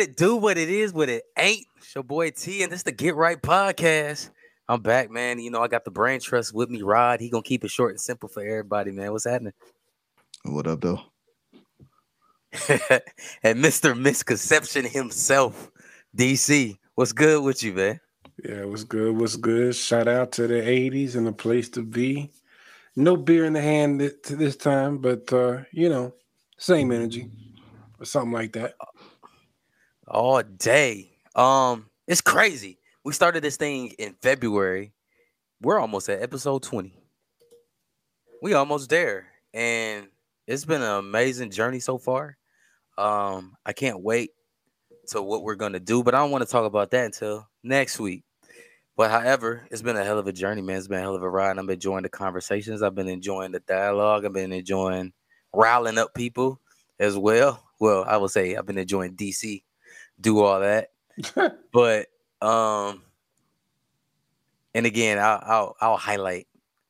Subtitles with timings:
[0.00, 1.66] What it do, what it is, what it ain't.
[1.76, 4.30] It's your boy T, and this the Get Right Podcast.
[4.66, 5.38] I'm back, man.
[5.38, 7.20] You know, I got the brain trust with me, Rod.
[7.20, 9.12] He gonna keep it short and simple for everybody, man.
[9.12, 9.52] What's happening?
[10.44, 11.02] What up, though?
[13.42, 13.94] and Mr.
[13.94, 15.70] Misconception himself,
[16.16, 16.78] DC.
[16.94, 18.00] What's good with you, man?
[18.42, 19.14] Yeah, what's good?
[19.14, 19.76] What's good?
[19.76, 22.30] Shout out to the 80s and the place to be.
[22.96, 26.14] No beer in the hand to this time, but uh, you know,
[26.56, 27.28] same energy
[27.98, 28.72] or something like that.
[30.10, 31.12] All day.
[31.36, 32.80] Um, it's crazy.
[33.04, 34.92] We started this thing in February.
[35.62, 36.92] We're almost at episode 20.
[38.42, 39.28] We almost there.
[39.54, 40.08] And
[40.48, 42.36] it's been an amazing journey so far.
[42.98, 44.32] Um, I can't wait
[45.10, 48.00] to what we're gonna do, but I don't want to talk about that until next
[48.00, 48.24] week.
[48.96, 50.78] But however, it's been a hell of a journey, man.
[50.78, 51.56] It's been a hell of a ride.
[51.56, 52.82] I've been enjoying the conversations.
[52.82, 54.24] I've been enjoying the dialogue.
[54.24, 55.12] I've been enjoying
[55.54, 56.60] riling up people
[56.98, 57.62] as well.
[57.78, 59.62] Well, I will say I've been enjoying DC
[60.20, 60.90] do all that.
[61.72, 62.06] but
[62.40, 63.02] um
[64.74, 66.46] and again, I'll, I'll I'll highlight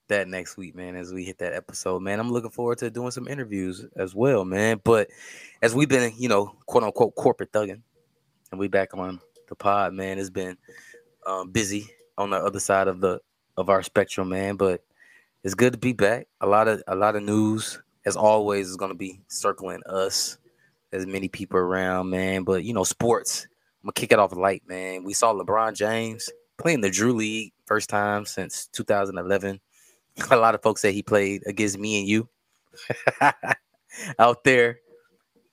[0.08, 2.20] that next week, man, as we hit that episode, man.
[2.20, 4.80] I'm looking forward to doing some interviews as well, man.
[4.84, 5.08] But
[5.62, 7.80] as we've been, you know, quote unquote corporate thugging,
[8.50, 10.56] and we back on the pod, man, it's been
[11.26, 13.20] um, busy on the other side of the
[13.56, 14.56] of our spectrum, man.
[14.56, 14.84] But
[15.42, 16.28] it's good to be back.
[16.42, 20.38] A lot of a lot of news, as always, is going to be circling us
[20.92, 22.44] as many people around, man.
[22.44, 23.46] But you know, sports.
[23.82, 25.04] I'm gonna kick it off light, man.
[25.04, 29.60] We saw LeBron James playing the Drew League first time since 2011.
[30.30, 32.28] A lot of folks say he played against me and you
[34.18, 34.80] out there.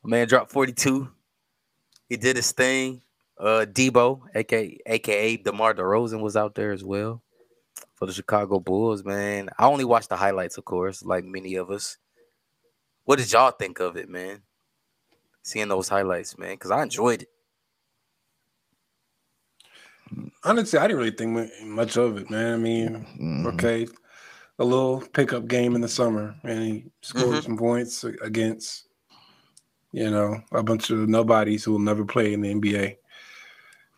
[0.04, 1.10] Man dropped 42.
[2.10, 3.02] He did his thing.
[3.40, 7.22] Uh Debo, aka aka DeMar DeRozan, was out there as well
[7.96, 9.50] for the Chicago Bulls, man.
[9.58, 11.98] I only watched the highlights, of course, like many of us.
[13.06, 14.42] What did y'all think of it, man?
[15.48, 17.30] Seeing those highlights, man, because I enjoyed it.
[20.44, 22.54] Honestly, I didn't really think much of it, man.
[22.56, 23.48] I mean, mm-hmm.
[23.48, 23.88] okay,
[24.60, 27.40] a little pickup game in the summer, and he scored mm-hmm.
[27.40, 28.90] some points against,
[29.94, 32.98] you know, a bunch of nobodies who will never play in the NBA.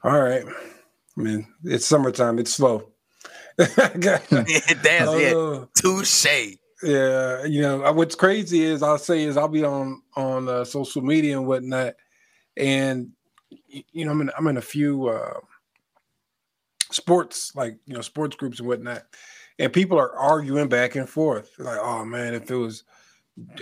[0.04, 2.92] All right, I mean, it's summertime; it's slow.
[3.58, 5.36] That's it.
[5.36, 6.60] Uh, Touche.
[6.82, 11.02] Yeah, you know what's crazy is I'll say is I'll be on on uh, social
[11.02, 11.96] media and whatnot,
[12.56, 13.12] and
[13.70, 15.40] you know I'm in I'm in a few uh,
[16.92, 19.04] sports like you know sports groups and whatnot,
[19.60, 22.86] and people are arguing back and forth like, oh man, if it was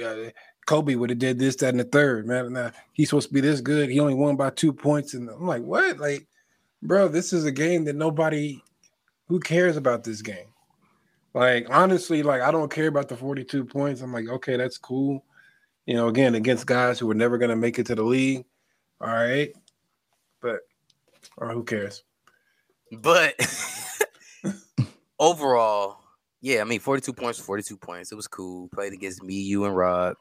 [0.03, 0.29] uh,
[0.67, 2.53] Kobe would have did this, that, and the third, man.
[2.53, 3.89] Now he's supposed to be this good.
[3.89, 5.97] He only won by two points, and I'm like, what?
[5.97, 6.27] Like,
[6.83, 8.61] bro, this is a game that nobody.
[9.27, 10.47] Who cares about this game?
[11.33, 14.01] Like honestly, like I don't care about the 42 points.
[14.01, 15.23] I'm like, okay, that's cool.
[15.85, 18.45] You know, again, against guys who are never gonna make it to the league.
[18.99, 19.53] All right.
[20.41, 20.61] But
[21.38, 22.03] or who cares?
[22.91, 23.35] But
[25.19, 25.99] overall,
[26.41, 28.11] yeah, I mean 42 points 42 points.
[28.11, 28.69] It was cool.
[28.69, 30.15] Played against me, you, and Rod.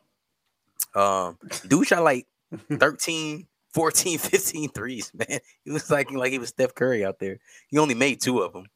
[0.94, 2.26] Um, dude shot like
[2.72, 5.40] 13, 14, 15 threes, man.
[5.64, 7.38] He was like like he was Steph Curry out there.
[7.68, 8.66] He only made two of them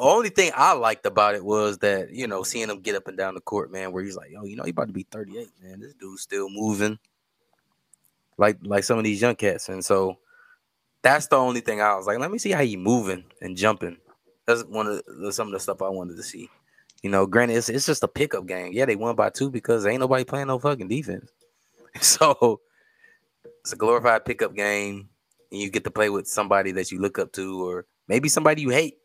[0.00, 3.16] only thing I liked about it was that you know seeing him get up and
[3.16, 5.48] down the court, man, where he's like, "Yo, you know, he about to be 38,
[5.62, 5.80] man.
[5.80, 6.98] This dude's still moving,
[8.38, 10.18] like like some of these young cats." And so
[11.02, 13.98] that's the only thing I was like, "Let me see how he moving and jumping."
[14.46, 16.50] That's one of the, some of the stuff I wanted to see.
[17.02, 18.72] You know, granted, it's, it's just a pickup game.
[18.72, 21.30] Yeah, they won by two because ain't nobody playing no fucking defense.
[22.00, 22.60] So
[23.60, 25.08] it's a glorified pickup game,
[25.50, 28.62] and you get to play with somebody that you look up to, or maybe somebody
[28.62, 28.98] you hate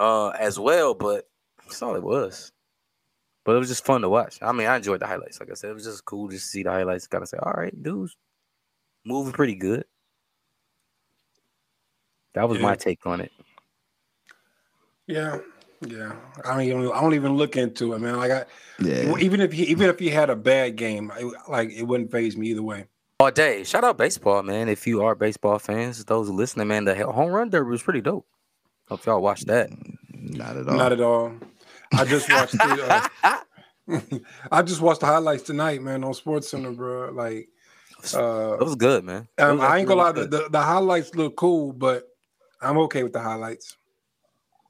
[0.00, 1.28] uh, as well, but
[1.62, 2.50] that's all it was.
[3.44, 4.38] But it was just fun to watch.
[4.42, 5.38] I mean, I enjoyed the highlights.
[5.38, 7.06] Like I said, it was just cool to see the highlights.
[7.06, 8.16] Gotta say, all right, dudes,
[9.04, 9.84] moving pretty good.
[12.34, 12.64] That was yeah.
[12.64, 13.32] my take on it.
[15.06, 15.38] Yeah,
[15.86, 16.12] yeah.
[16.44, 18.16] I don't even I don't even look into it, man.
[18.16, 18.44] Like I,
[18.80, 19.16] yeah.
[19.18, 22.36] Even if he even if he had a bad game, it, like it wouldn't phase
[22.36, 22.86] me either way.
[23.18, 23.64] All day.
[23.64, 24.68] Shout out baseball, man.
[24.68, 28.26] If you are baseball fans, those listening, man, the home run derby was pretty dope.
[28.88, 29.70] Hope y'all watched that.
[30.20, 30.76] Not at all.
[30.76, 31.32] Not at all.
[31.92, 33.08] I just watched the.
[33.22, 33.38] Uh,
[34.52, 37.10] I just watched the highlights tonight, man, on Sports Center, bro.
[37.10, 37.48] Like,
[38.14, 39.28] uh, it was good, man.
[39.38, 42.04] Um, I ain't gonna lie, the, the, the, highlights look cool, but
[42.60, 43.76] I'm okay with the highlights.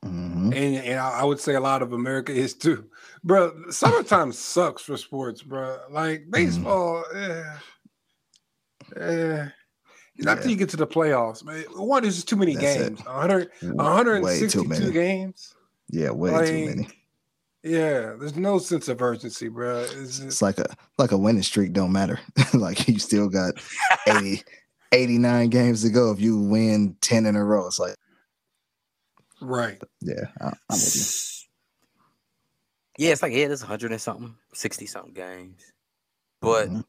[0.04, 0.52] Mm-hmm.
[0.52, 2.88] And and I, I, would say a lot of America is too,
[3.22, 3.52] bro.
[3.70, 5.78] Summertime sucks for sports, bro.
[5.90, 6.30] Like mm-hmm.
[6.30, 7.42] baseball, mm-hmm.
[8.96, 9.48] eh, eh.
[10.20, 10.42] Not yeah.
[10.42, 11.64] till you get to the playoffs, man.
[11.74, 13.04] One is just too many That's games.
[13.04, 15.54] 100, 162 games.
[15.88, 16.88] Yeah, way like, too many.
[17.62, 19.80] Yeah, there's no sense of urgency, bro.
[19.80, 20.66] It's, it's like a
[20.98, 22.18] like a winning streak don't matter.
[22.54, 23.54] like you still got
[24.06, 24.42] 80,
[24.92, 27.66] 89 games to go if you win 10 in a row.
[27.66, 27.96] It's like,
[29.42, 29.80] right.
[30.00, 33.06] yeah, I, I'm with you.
[33.06, 35.72] Yeah, it's like yeah, there's hundred and something, sixty something games.
[36.40, 36.84] But Mhm.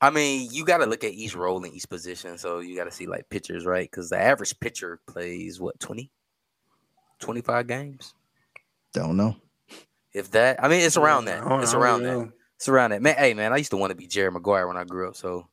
[0.00, 2.36] I mean, you got to look at each role in each position.
[2.38, 3.88] So you got to see like pitchers, right?
[3.90, 6.10] Because the average pitcher plays what 20,
[7.20, 8.14] 25 games,
[8.92, 9.36] Don't know.
[10.12, 10.62] if that.
[10.62, 11.42] I mean, it's around that.
[11.62, 12.12] It's around that.
[12.12, 12.32] know.
[12.56, 13.02] It's around that.
[13.02, 15.16] Man, hey man, I used to want to be Jerry Maguire when I grew up.
[15.16, 15.46] So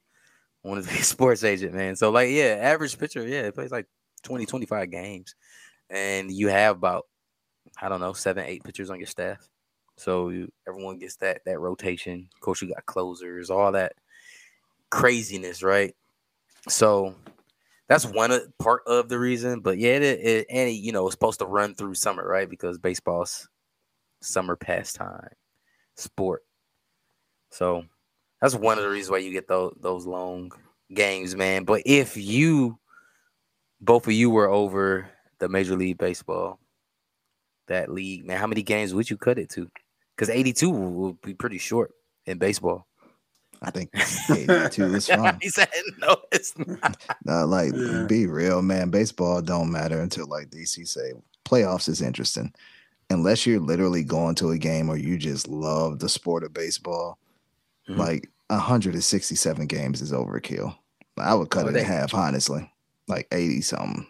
[0.64, 1.96] I wanted to be a sports agent, man.
[1.96, 3.88] So like, yeah, average pitcher, yeah, it plays like
[4.24, 5.36] 20, 25 games,
[5.90, 7.08] and you have about
[7.82, 9.48] I don't know seven, eight pitchers on your staff.
[9.98, 12.30] So you, everyone gets that that rotation.
[12.34, 13.94] Of course, you got closers, all that
[14.94, 15.96] craziness, right?
[16.70, 17.16] So
[17.90, 19.60] that's one of, part of the reason.
[19.60, 22.50] But yeah, it, it and it, you know it's supposed to run through summer, right?
[22.50, 23.50] Because baseball's
[24.22, 25.30] summer pastime
[25.96, 26.44] sport.
[27.50, 27.86] So
[28.40, 30.52] that's one of the reasons why you get those those long
[30.94, 31.64] games, man.
[31.64, 32.78] But if you
[33.82, 35.10] both of you were over
[35.40, 36.60] the Major League Baseball,
[37.68, 39.70] that league, man, how many games would you cut it to?
[40.16, 41.92] Because 82 will will be pretty short
[42.28, 42.86] in baseball.
[43.64, 43.90] I think
[44.30, 45.38] 82 is fine.
[45.42, 45.70] he said,
[46.00, 46.98] no, it's not.
[47.26, 48.06] Like, Yeah.
[48.08, 48.90] be real, man.
[48.90, 51.14] Baseball don't matter until like DC say
[51.46, 52.54] playoffs is interesting.
[53.10, 57.18] Unless you're literally going to a game or you just love the sport of baseball,
[57.90, 57.98] Mhm.
[57.98, 60.76] like 167 games is overkill.
[61.18, 62.72] I would cut Oh, it in half, honestly,
[63.08, 64.08] like 80 something.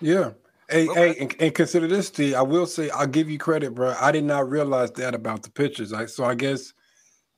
[0.00, 0.30] Yeah.
[0.70, 1.12] Hey, Okay.
[1.14, 2.34] hey, and, and consider this, T.
[2.34, 3.94] I will say, I'll give you credit, bro.
[4.00, 5.92] I did not realize that about the pitchers.
[5.92, 6.72] I, so I guess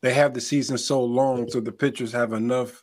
[0.02, 2.82] they have the season so long, so the pitchers have enough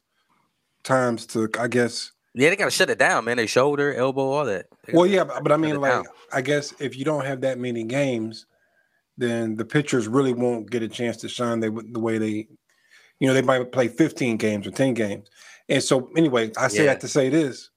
[0.84, 2.12] times to, I guess.
[2.34, 3.38] Yeah, they got to shut it down, man.
[3.38, 4.68] They shoulder, elbow, all that.
[4.94, 6.06] Well, yeah, but, but I mean, like, down.
[6.32, 8.46] I guess if you don't have that many games,
[9.18, 11.60] then the pitchers really won't get a chance to shine.
[11.60, 12.48] They the way they,
[13.20, 15.30] you know, they might play 15 games or 10 games.
[15.68, 16.94] And so, anyway, I say Yeah.
[16.94, 17.72] that to say this.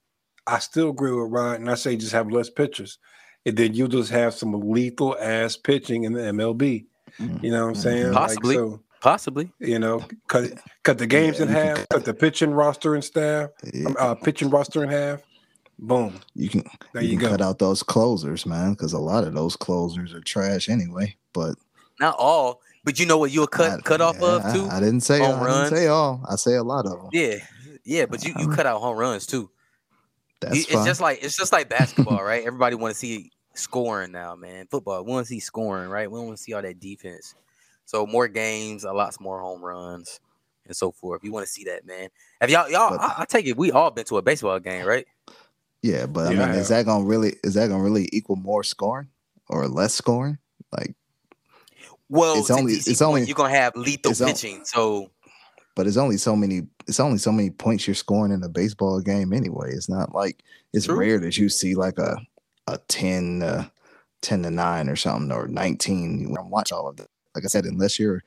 [0.47, 2.99] I still agree with Rod, and I say just have less pitchers.
[3.47, 6.85] And then you'll just have some lethal ass pitching in the MLB.
[7.19, 7.43] Mm.
[7.43, 8.07] You know what I'm saying?
[8.09, 8.13] Mhm.
[8.15, 8.57] Possibly.
[8.59, 9.51] Like, so, Possibly.
[9.59, 10.53] you know, cut
[10.83, 14.83] cut the games in half, cut the pitching roster and staff, Yeah, uh, pitching roster
[14.85, 15.21] in half.
[15.79, 16.21] Boom.
[16.35, 16.63] you can
[16.93, 17.31] There you, you can go.
[17.31, 21.17] cut out those closers, man, because a lot of those closers are trash anyway.
[21.33, 21.55] But
[21.99, 24.69] Not all, but you know what you'll cut I- cut off yeah, of too?
[24.71, 25.71] I, didn't say Home I runs.
[25.71, 26.23] didn't say all.
[26.31, 27.09] I say a lot of them.
[27.13, 27.37] yeah.
[27.83, 29.51] Yeah, but you, you Um, cut out home runs too.
[30.41, 32.45] That's You- it's just like it's just like basketball, right?
[32.45, 34.67] Everybody want to see scoring now, man.
[34.71, 36.11] Football, we want to see scoring, right?
[36.11, 37.35] We don't want to see all that defense.
[37.91, 40.21] So more games, a lot more home runs,
[40.65, 41.23] and so forth.
[41.23, 42.09] If You want to see that, man.
[42.41, 42.91] Have y'all y'all?
[42.91, 45.09] But- I, I take it we all been to a baseball game, right?
[45.83, 48.37] yeah, but I Yeah, I mean, is that gonna really is that gonna really equal
[48.37, 49.09] more scoring
[49.49, 50.39] or less scoring?
[50.71, 50.95] Like,
[52.09, 54.65] Well, It's only- DC it's point, only- you're gonna have lethal it's on- pitching.
[54.65, 55.11] So
[55.75, 56.69] but it's only so many.
[56.87, 59.73] It's only so many points you're scoring in a baseball game anyway.
[59.73, 60.97] It's not like it's True.
[60.97, 62.19] rare that you see like a
[62.69, 63.69] a 10, uh,
[64.23, 66.21] 10 to nine or something or nineteen.
[66.21, 67.09] You don't watch all of that.
[67.35, 68.23] Like I said, unless you're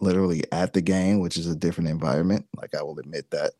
[0.00, 2.46] literally at the game, which is a different environment.
[2.56, 3.52] Like I will admit that,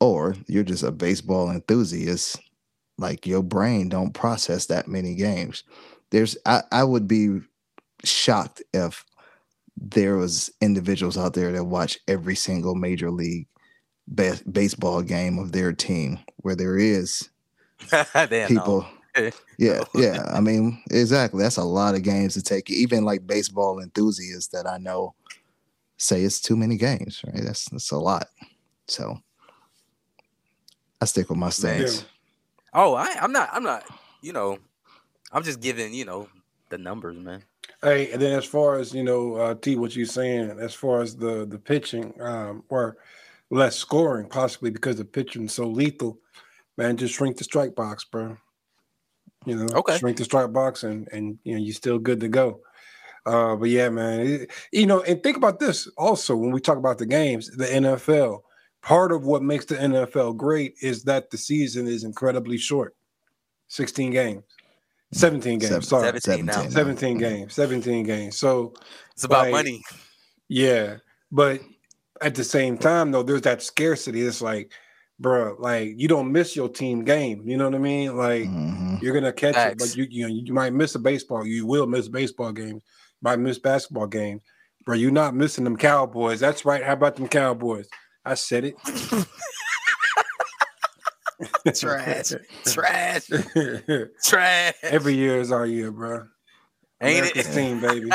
[0.00, 2.38] or you're just a baseball enthusiast.
[2.98, 5.64] Like your brain don't process that many games.
[6.10, 7.40] There's I, I would be
[8.04, 9.04] shocked if
[9.76, 13.46] there was individuals out there that watch every single major league
[14.08, 17.28] ba- baseball game of their team where there is
[18.48, 18.86] people
[19.58, 23.80] yeah yeah i mean exactly that's a lot of games to take even like baseball
[23.80, 25.14] enthusiasts that i know
[25.96, 28.28] say it's too many games right that's that's a lot
[28.88, 29.18] so
[31.00, 32.04] i stick with my stance
[32.78, 33.48] Oh, I, I'm not.
[33.52, 33.84] I'm not.
[34.20, 34.58] You know,
[35.32, 35.94] I'm just giving.
[35.94, 36.28] You know,
[36.68, 37.42] the numbers, man.
[37.82, 41.00] Hey, and then as far as you know, uh, T, what you're saying, as far
[41.00, 42.98] as the the pitching, um, or
[43.48, 46.18] less scoring, possibly because the pitching is so lethal,
[46.76, 48.36] man, just shrink the strike box, bro.
[49.46, 49.96] You know, Okay.
[49.98, 52.60] shrink the strike box, and and you know you're still good to go.
[53.24, 56.78] Uh, but yeah, man, it- you know, and think about this also when we talk
[56.78, 58.42] about the games, the NFL.
[58.82, 62.94] Part of what makes the NFL great is that the season is incredibly short,
[63.66, 64.44] 16 games,
[65.12, 65.70] 17 games.
[65.70, 68.36] Seven- sorry, 17 17 17 games, 17 games.
[68.36, 68.74] So,
[69.12, 69.82] It's about Like, money.
[70.48, 70.98] yeah,
[71.32, 71.60] but
[72.20, 74.22] at the same time, though, there's that scarcity.
[74.22, 74.70] It's like,
[75.18, 77.42] bro, like you don't miss your team game.
[77.48, 78.16] You know what I mean?
[78.16, 79.00] Like Mhm.
[79.02, 81.46] you're gonna catch it, but you you know you might miss a baseball.
[81.46, 82.82] You will miss baseball games.
[83.22, 84.42] Might miss basketball games,
[84.84, 84.94] bro.
[84.94, 86.38] You're not missing them Cowboys.
[86.40, 86.82] That's right.
[86.84, 87.88] How about them Cowboys?
[88.24, 88.76] I said it.
[91.74, 92.32] Trash.
[92.66, 93.26] Trash.
[94.24, 94.74] Trash.
[94.82, 96.26] Every year is our year, bro.
[97.00, 97.52] Ain't America's it?
[97.54, 98.10] team, baby.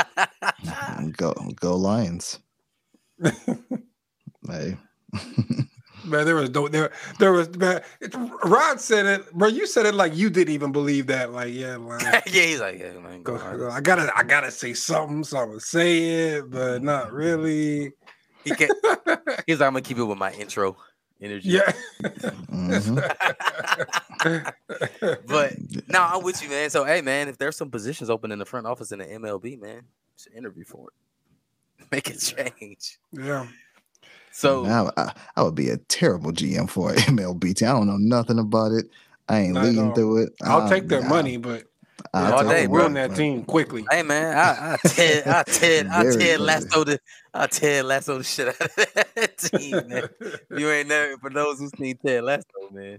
[1.16, 2.38] go go lions
[4.48, 4.76] hey
[6.04, 6.90] Man, there was no there.
[7.18, 7.82] There was man.
[8.00, 9.48] It, Rod said it, bro.
[9.48, 11.32] You said it like you didn't even believe that.
[11.32, 14.74] Like, yeah, like, yeah, he's like, yeah, man, go go- I gotta, I gotta say
[14.74, 15.98] something, so I'm gonna say
[16.36, 17.92] it, but not really.
[18.44, 18.72] He can't.
[19.46, 20.76] He's like, I'm gonna keep it with my intro
[21.20, 21.50] energy.
[21.50, 21.72] Yeah.
[22.02, 22.96] Mhm.
[25.26, 25.52] but
[25.88, 26.70] no, I'm with you, man.
[26.70, 29.60] So, hey, man, if there's some positions open in the front office in the MLB,
[29.60, 29.82] man,
[30.14, 31.86] it's an interview for it.
[31.92, 32.98] Make a change.
[33.12, 33.46] yeah.
[34.32, 37.68] So, Now I, I would be a terrible GM for MLB team.
[37.68, 38.86] I don't know nothing about it.
[39.28, 40.32] I ain't Not leading through it.
[40.42, 41.64] I'll Um, take their I- money, but
[42.14, 42.82] I'll All day, bro.
[42.82, 43.86] run that team quickly.
[43.90, 46.40] hey, man, I, I Ted, I Ted, I Ted.
[46.40, 46.98] Lasso the,
[47.32, 48.74] I Ted Lasso the shit out of
[49.14, 50.08] that team, man.
[50.50, 52.98] You ain't never for those who seen Ted Lasso, man.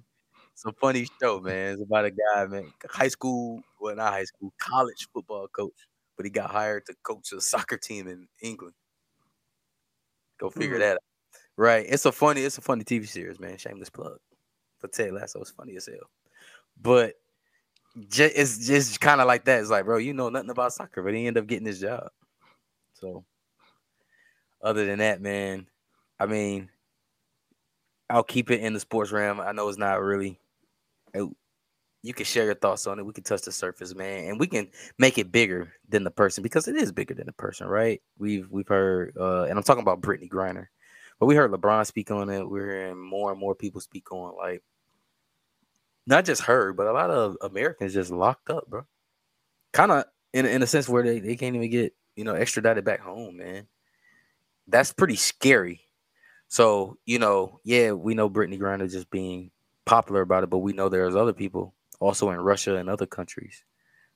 [0.54, 1.74] It's a funny show, man.
[1.74, 5.74] It's about a guy, man, high school, well, not high school, college football coach,
[6.16, 8.75] but he got hired to coach a soccer team in England.
[10.40, 10.82] Go figure Hmm.
[10.82, 11.00] that out.
[11.57, 11.86] Right.
[11.88, 13.57] It's a funny, it's a funny TV series, man.
[13.57, 14.17] Shameless plug.
[14.79, 16.10] For Ted Lasso, it's funny as hell.
[16.81, 17.15] But
[18.10, 19.62] ju- it's just kind of like that.
[19.62, 22.10] It's like, bro, you know nothing about soccer, but he ended up getting his job.
[22.93, 23.25] So,
[24.62, 25.67] other than that, man,
[26.19, 26.69] I mean,
[28.10, 29.39] I'll keep it in the sports realm.
[29.39, 30.39] I know it's not really.
[31.13, 31.29] it-
[32.03, 33.05] You can share your thoughts on it.
[33.05, 34.69] We can touch the surface, man, and we can
[35.00, 38.01] make it bigger than the person because it is bigger than the person, right?
[38.19, 40.67] We've we've heard, uh, and I'm talking about Brittney Griner,
[41.20, 42.48] but we heard LeBron speak on it.
[42.48, 44.63] We're hearing more and more people speak on like
[46.05, 48.86] not just her, but a lot of Americans just locked up, bro.
[49.72, 52.84] Kind of in in a sense where they, they can't even get you know extradited
[52.84, 53.67] back home, man.
[54.67, 55.82] That's pretty scary.
[56.48, 59.51] So you know, yeah, we know Brittney Griner just being
[59.86, 63.63] popular about it, but we know there's other people also in Russia and other countries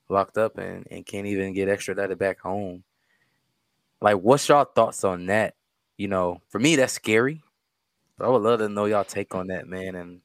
[0.10, 2.84] locked up and, and can't even get extradited back home.
[4.02, 5.56] Like, what's y'all thoughts on that?
[5.98, 7.44] You know, for me, that's scary.
[8.18, 9.96] But I would love to know y'all take on that, man.
[9.96, 10.22] And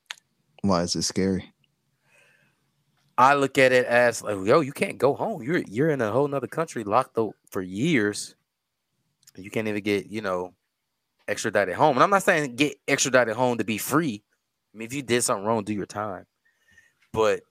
[0.62, 1.52] Why is it scary?
[3.18, 5.42] I look at it as like, yo, you can't go home.
[5.42, 8.34] You're you're in a whole nother country locked up for years.
[9.36, 10.54] You can't even get, you know,
[11.28, 11.96] extradited home.
[11.96, 14.22] And I'm not saying get extradited home to be free.
[14.74, 16.26] I mean, if you did something wrong, do your time.
[17.12, 17.42] But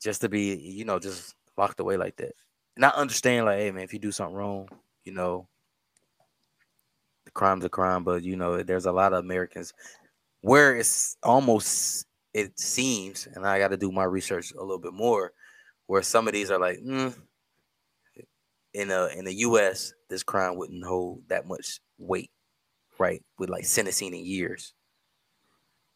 [0.00, 2.34] just to be, you know, just locked away like that.
[2.76, 4.68] And I understand, like, hey man, if you do something wrong,
[5.04, 5.48] you know,
[7.34, 9.72] crime's a crime, but you know, there's a lot of Americans
[10.42, 14.94] where it's almost it seems, and I got to do my research a little bit
[14.94, 15.32] more,
[15.86, 17.14] where some of these are like, mm,
[18.74, 22.30] in a in the U.S., this crime wouldn't hold that much weight,
[22.98, 23.22] right?
[23.38, 24.74] With like sentencing in years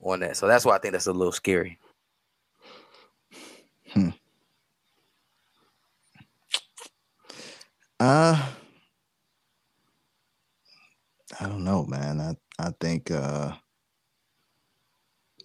[0.01, 1.79] on that, so that's why I think that's a little scary.
[3.93, 4.11] Hmm.
[7.99, 8.53] Uh
[11.41, 12.21] I don't know, man.
[12.21, 13.57] I I think uh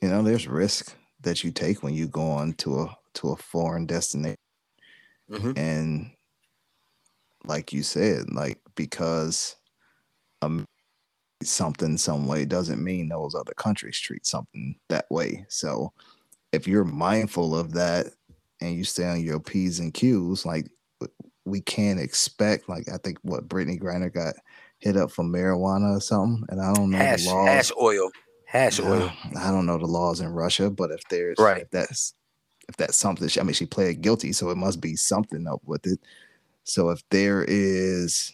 [0.02, 3.36] you know there's risk that you take when you go on to a to a
[3.36, 4.38] foreign destination
[5.30, 5.54] Mhm.
[5.56, 6.12] and
[7.46, 9.56] like you said, like because
[10.42, 10.66] um
[11.44, 15.46] something some way doesn't mean those other countries treat something that way.
[15.50, 15.94] So
[16.54, 18.08] if you're mindful of that
[18.62, 20.70] and you stay on your P's and Q's, like
[21.46, 24.36] we can't expect like I think what Brittney Griner got
[24.82, 26.44] hit up for marijuana or something.
[26.50, 27.48] And I don't know Hash, the laws.
[27.48, 28.12] hash oil,
[28.46, 29.12] hash Uh, oil.
[29.38, 31.62] I don't know the laws in Russia, but if there's Right.
[31.62, 32.14] if that's
[32.70, 35.62] if that's something, she- I mean, she pled guilty, so it must be something up
[35.66, 36.00] with it.
[36.64, 38.32] So if there is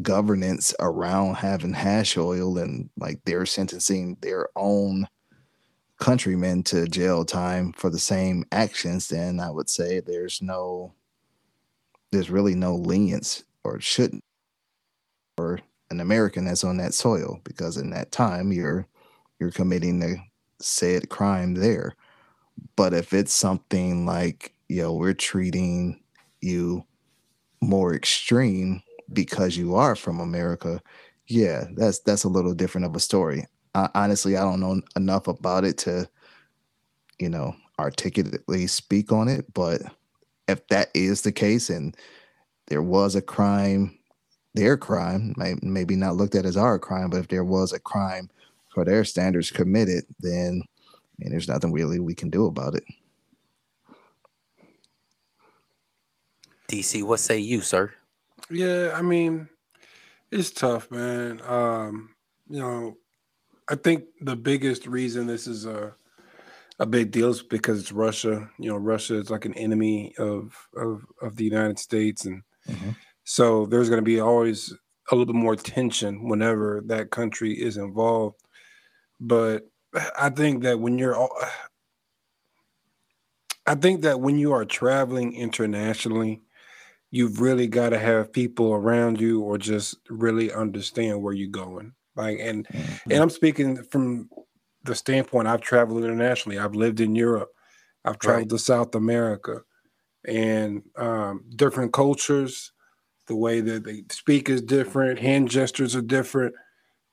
[0.00, 5.06] governance around having hash oil and like they're sentencing their own
[5.98, 10.94] countrymen to jail time for the same actions, then I would say there's no,
[12.12, 14.24] there's really no lenience or shouldn't
[15.38, 18.88] for an American that's on that soil because in that time you're
[19.38, 20.16] you're committing the
[20.60, 21.94] said crime there.
[22.74, 26.02] But if it's something like, yo, we're treating
[26.40, 26.84] you
[27.60, 30.82] more extreme because you are from America,
[31.28, 33.46] yeah, that's that's a little different of a story.
[33.76, 36.08] I, honestly, I don't know enough about it to,
[37.20, 39.54] you know, articulately speak on it.
[39.54, 39.82] But
[40.48, 41.96] if that is the case, and
[42.66, 43.97] there was a crime,
[44.58, 47.78] their crime, may, maybe not looked at as our crime, but if there was a
[47.78, 48.28] crime
[48.74, 52.84] for their standards committed, then I mean, there's nothing really we can do about it.
[56.68, 57.94] DC, what say you, sir?
[58.50, 59.48] Yeah, I mean,
[60.32, 61.40] it's tough, man.
[61.42, 62.14] Um,
[62.48, 62.96] you know,
[63.68, 65.94] I think the biggest reason this is a
[66.80, 68.50] a big deal is because it's Russia.
[68.58, 72.96] You know, Russia is like an enemy of of of the United States, and Mhm.
[73.28, 74.72] So there's going to be always
[75.10, 78.40] a little bit more tension whenever that country is involved.
[79.20, 79.64] but
[80.18, 81.30] I think that when you're all,
[83.66, 86.42] I think that when you are traveling internationally,
[87.10, 91.94] you've really got to have people around you or just really understand where you're going.
[92.16, 92.98] Like and Mhm.
[93.10, 94.30] and I'm speaking from
[94.84, 96.58] the standpoint I've traveled internationally.
[96.58, 97.50] I've lived in Europe.
[98.04, 99.62] I've traveled to South America
[100.26, 102.72] and um, different cultures.
[103.28, 105.18] The way that they speak is different.
[105.18, 106.54] Hand gestures are different.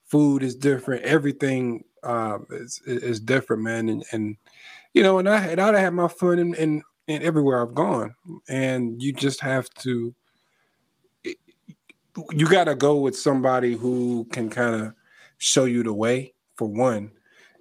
[0.05, 1.03] Food is different.
[1.03, 3.89] Everything um, is is different, man.
[3.89, 4.37] And, and
[4.93, 8.15] you know, and I and I had my fun in, in in everywhere I've gone.
[8.47, 10.15] And you just have to.
[12.31, 14.93] You got to go with somebody who can kind of
[15.37, 16.33] show you the way.
[16.55, 17.11] For one,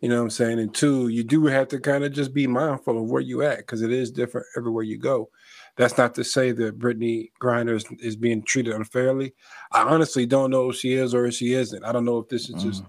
[0.01, 0.61] you know what I'm saying?
[0.61, 3.59] And two, you do have to kind of just be mindful of where you at
[3.59, 5.31] because it is different everywhere you go.
[5.77, 9.35] That's not to say that Brittney Griner is, is being treated unfairly.
[9.73, 11.85] I honestly don't know if she is or if she isn't.
[11.85, 12.85] I don't know if this is just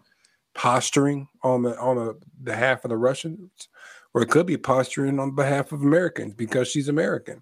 [0.54, 3.70] posturing on the on the behalf of the Russians,
[4.14, 7.42] or it could be posturing on behalf of Americans because she's American.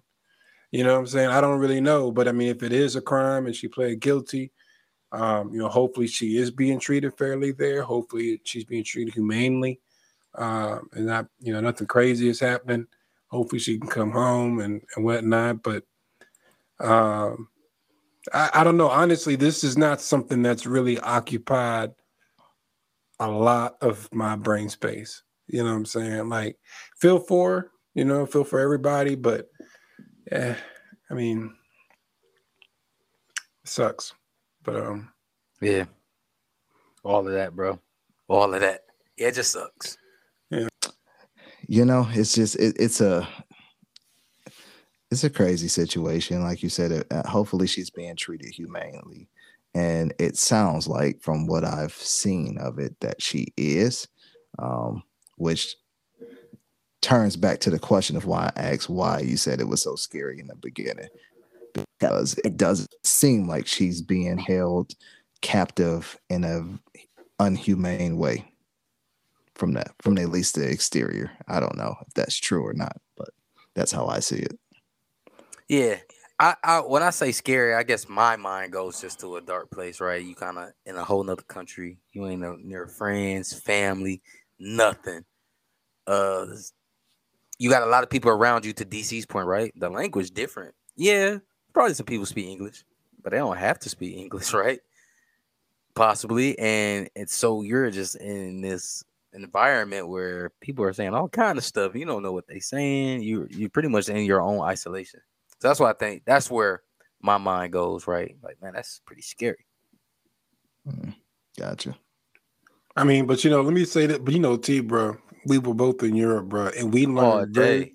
[0.72, 1.28] You know what I'm saying?
[1.28, 4.00] I don't really know, but I mean, if it is a crime and she pled
[4.00, 4.50] guilty,
[5.12, 7.82] um, you know, hopefully she is being treated fairly there.
[7.82, 9.80] Hopefully she's being treated humanely,
[10.34, 12.86] um, and not, you know, nothing crazy is happening.
[13.34, 15.62] Hopefully she can come home and, and whatnot.
[15.62, 15.82] But
[16.80, 17.48] um,
[18.32, 18.88] I, I don't know.
[18.88, 21.90] Honestly, this is not something that's really occupied
[23.18, 25.22] a lot of my brain space.
[25.48, 26.28] You know what I'm saying?
[26.28, 26.56] Like,
[27.00, 29.48] feel for, you know, feel for everybody, but
[30.30, 30.56] yeah,
[31.10, 31.54] I mean,
[33.64, 34.14] sucks.
[34.62, 35.12] But um,
[35.60, 35.84] Yeah.
[37.02, 37.78] All of that, bro.
[38.28, 38.82] All of that.
[39.18, 39.98] Yeah, it just sucks.
[41.68, 43.26] You know it's just it, it's a
[45.10, 46.42] it's a crazy situation.
[46.42, 49.28] Like you said uh, hopefully she's being treated humanely.
[49.72, 54.06] And it sounds like from what i've seen of it that she is
[54.58, 55.02] um
[55.36, 55.76] which
[57.02, 59.96] turns back to the question of why i asked why you said it was so
[59.96, 61.08] scary in the beginning.
[61.72, 64.94] Because it doesn't seem like she's being held
[65.40, 68.53] captive in a unhumane way
[69.54, 71.30] from that from at least the exterior.
[71.48, 73.30] I don't know if that's true or not, but
[73.74, 74.58] that's how I see it.
[75.68, 75.96] Yeah.
[76.38, 79.70] I, I when I say scary, I guess my mind goes just to a dark
[79.70, 80.22] place, right?
[80.22, 81.98] You kind of in a whole nother country.
[82.12, 84.20] You ain't no, near friends, family,
[84.58, 85.24] nothing.
[86.06, 86.46] Uh,
[87.58, 88.72] you got a lot of people around you.
[88.72, 89.72] To DC's point, right?
[89.76, 90.74] The language different.
[90.96, 91.38] Yeah,
[91.72, 92.84] probably some people speak English,
[93.22, 94.80] but they don't have to speak English, right?
[95.94, 101.58] Possibly, and and so you're just in this environment where people are saying all kind
[101.58, 101.94] of stuff.
[101.94, 103.22] You don't know what they're saying.
[103.22, 105.20] You you pretty much in your own isolation.
[105.60, 106.82] So that's why I think that's where
[107.20, 108.36] my mind goes, right?
[108.42, 109.66] Like, man, that's pretty scary.
[110.86, 111.14] Mm,
[111.58, 111.96] gotcha.
[112.96, 114.24] I mean, but you know, let me say that.
[114.24, 115.16] But you know, T, bro,
[115.46, 117.92] we were both in Europe, bro, and we learned very, day.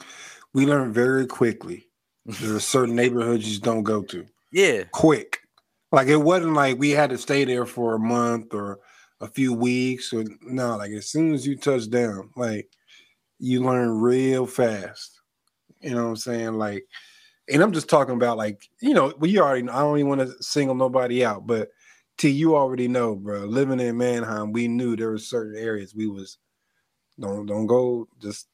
[0.54, 1.88] we learned very quickly.
[2.26, 4.26] There are certain neighborhoods you just don't go to.
[4.52, 5.40] Yeah, Quick,
[5.92, 8.80] like it wasn't like we had to stay there for a month or
[9.22, 10.78] a few weeks or no.
[10.78, 12.70] Like as soon as you touch down, like
[13.40, 15.22] you learn real fast.
[15.82, 16.54] You know what I'm saying?
[16.54, 16.86] Like,
[17.52, 19.68] and I'm just talking about like you know, we already.
[19.70, 21.70] I don't even want to single nobody out, but
[22.18, 23.46] T, you already know, bro.
[23.46, 26.38] Living in Mannheim, we knew there were certain areas we was
[27.20, 28.48] don't don't go just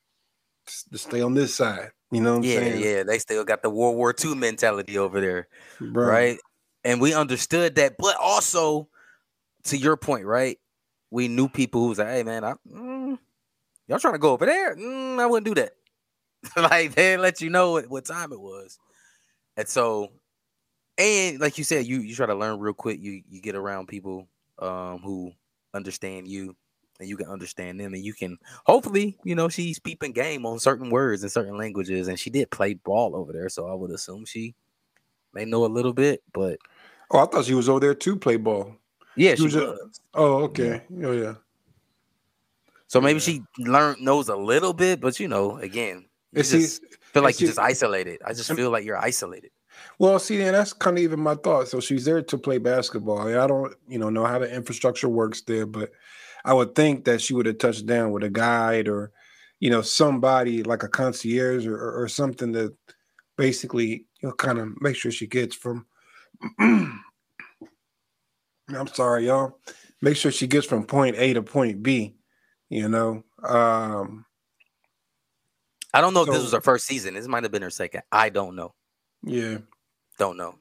[0.92, 1.92] just stay on this side.
[2.12, 2.84] You know what I'm yeah, saying?
[2.84, 3.04] yeah.
[3.04, 5.48] They still got the World War II mentality over there,
[5.80, 6.08] Bro.
[6.08, 6.40] right?
[6.84, 8.88] And we understood that, but also
[9.66, 10.58] to your point, right?
[11.12, 13.18] We knew people who was like, "Hey, man, I, mm,
[13.88, 14.76] y'all trying to go over there?
[14.76, 15.74] Mm, I wouldn't do that."
[16.58, 18.80] like they let you know what, what time it was,
[19.58, 20.10] and so,
[20.98, 23.00] and like you said, you you try to learn real quick.
[23.02, 24.28] You you get around people
[24.60, 25.32] um who
[25.74, 26.56] understand you,
[27.00, 30.60] and you can understand them, and you can hopefully, you know, she's peeping game on
[30.60, 33.92] certain words and certain languages, and she did play ball over there, so I would
[33.92, 34.56] assume she
[35.34, 36.60] may know a little bit, but
[37.12, 38.78] Oh, I thought she was over there to play ball.
[39.16, 39.78] Yeah, She she was a-
[40.14, 40.82] Oh, okay.
[41.04, 41.36] Oh, yeah.
[42.88, 43.24] So maybe Yeah.
[43.24, 47.40] she learned knows a little bit, but you know, again, you see, just feel like
[47.40, 48.22] you're just isolated.
[48.26, 49.52] I just feel like you're isolated.
[50.00, 51.68] Well, see, and that's kind of even my thought.
[51.68, 53.28] So she's there to play basketball.
[53.28, 55.92] And I don't, you know, know how the infrastructure works there, but
[56.46, 59.12] I would think that she would have touched down with a guide or,
[59.60, 62.74] you know, somebody like a concierge or, or, or something that
[63.36, 65.86] basically, you know, kind of make sure she gets from.
[68.70, 69.60] I'm sorry, y'all.
[70.02, 72.16] Make sure she gets from point A to point B.
[72.70, 74.26] You know, um,
[75.94, 77.14] I don't know if this was her first season.
[77.14, 78.02] This might have been her second.
[78.12, 78.74] I don't know.
[79.24, 79.60] yeah.
[80.18, 80.56] Don't know.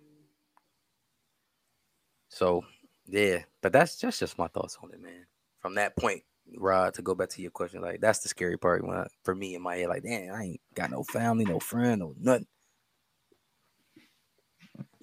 [2.28, 2.64] So
[3.06, 5.26] yeah, but that's just just my thoughts on it, man.
[5.60, 6.22] From that point,
[6.56, 9.34] Rod, to go back to your question, like that's the scary part when I, for
[9.34, 12.46] me in my head, like, damn, I ain't got no family, no friend, no nothing.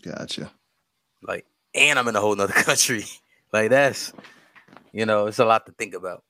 [0.04, 0.52] Gotcha.
[1.24, 3.06] Like, and I'm in a whole nother country.
[3.54, 4.14] like that's,
[4.92, 6.24] you know, it's a lot to think about.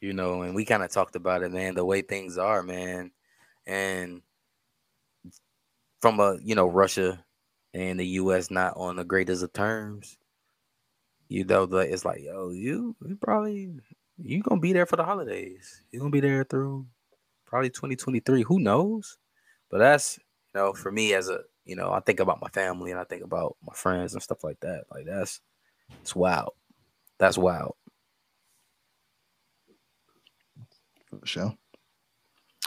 [0.00, 3.10] You know, and we kind of talked about it, man, the way things are, man.
[3.66, 4.22] And
[6.00, 7.22] from a, you know, Russia
[7.74, 10.16] and the US not on the greatest of terms,
[11.28, 13.74] you know, it's like, yo, you, you probably
[14.22, 15.82] you gonna be there for the holidays.
[15.90, 16.86] You're gonna be there through
[17.46, 18.42] probably 2023.
[18.42, 19.18] Who knows?
[19.70, 20.18] But that's
[20.54, 23.04] you know, for me as a you know, I think about my family and I
[23.04, 24.84] think about my friends and stuff like that.
[24.90, 25.40] Like that's
[26.02, 26.52] it's wild.
[27.18, 27.74] That's wild.
[31.10, 31.54] For sure.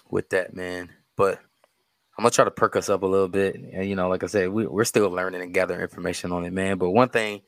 [0.09, 0.89] With that, man.
[1.15, 1.39] But
[2.17, 3.55] I'm gonna try to perk us up a little bit.
[3.55, 6.53] And you know, like I said, we, we're still learning and gathering information on it,
[6.53, 6.77] man.
[6.77, 7.41] But one thing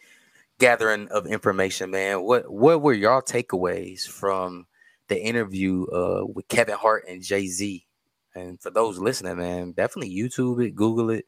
[0.60, 2.24] gathering of information, man.
[2.24, 4.66] What what were y'all takeaways from
[5.08, 7.86] the interview uh, with Kevin Hart and Jay Z?
[8.34, 11.26] And for those listening, man, definitely YouTube it, Google it.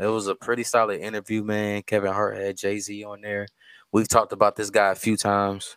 [0.00, 1.82] It was a pretty solid interview, man.
[1.82, 3.46] Kevin Hart had Jay Z on there.
[3.92, 5.76] We've talked about this guy a few times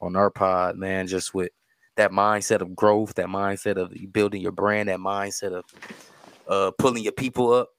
[0.00, 1.06] on our pod, man.
[1.06, 1.50] Just with
[1.96, 5.64] that mindset of growth, that mindset of building your brand, that mindset of
[6.48, 7.70] uh, pulling your people up.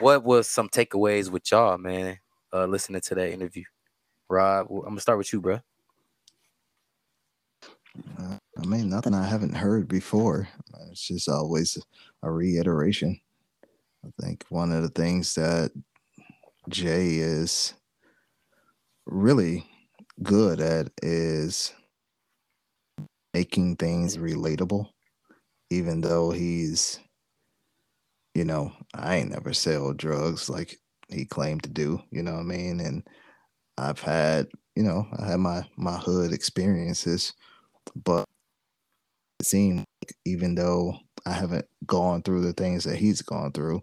[0.00, 2.18] What was some takeaways with y'all, man?
[2.52, 3.64] uh, listening to that interview.
[4.28, 5.60] Rob, I'm gonna start with you, bro.
[8.18, 10.48] Uh, I mean, nothing I haven't heard before.
[10.90, 11.78] It's just always
[12.22, 13.20] a reiteration.
[14.04, 15.70] I think one of the things that
[16.68, 17.74] Jay is
[19.06, 19.66] really
[20.22, 21.72] good at is
[23.34, 24.88] making things relatable,
[25.70, 27.00] even though he's,
[28.34, 30.48] you know, I ain't never sell drugs.
[30.48, 32.80] Like he claimed to do, you know what I mean?
[32.80, 33.06] And
[33.78, 37.32] I've had, you know, I had my my hood experiences,
[38.04, 38.26] but
[39.40, 43.82] it seemed like even though I haven't gone through the things that he's gone through,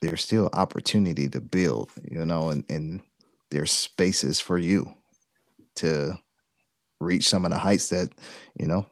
[0.00, 3.00] there's still opportunity to build, you know, and, and
[3.50, 4.92] there's spaces for you
[5.76, 6.18] to
[7.00, 8.10] reach some of the heights that,
[8.58, 8.86] you know,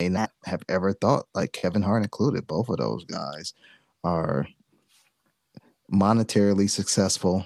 [0.00, 3.52] may not have ever thought, like Kevin Hart included, both of those guys
[4.02, 4.48] are
[5.92, 7.44] monetarily successful,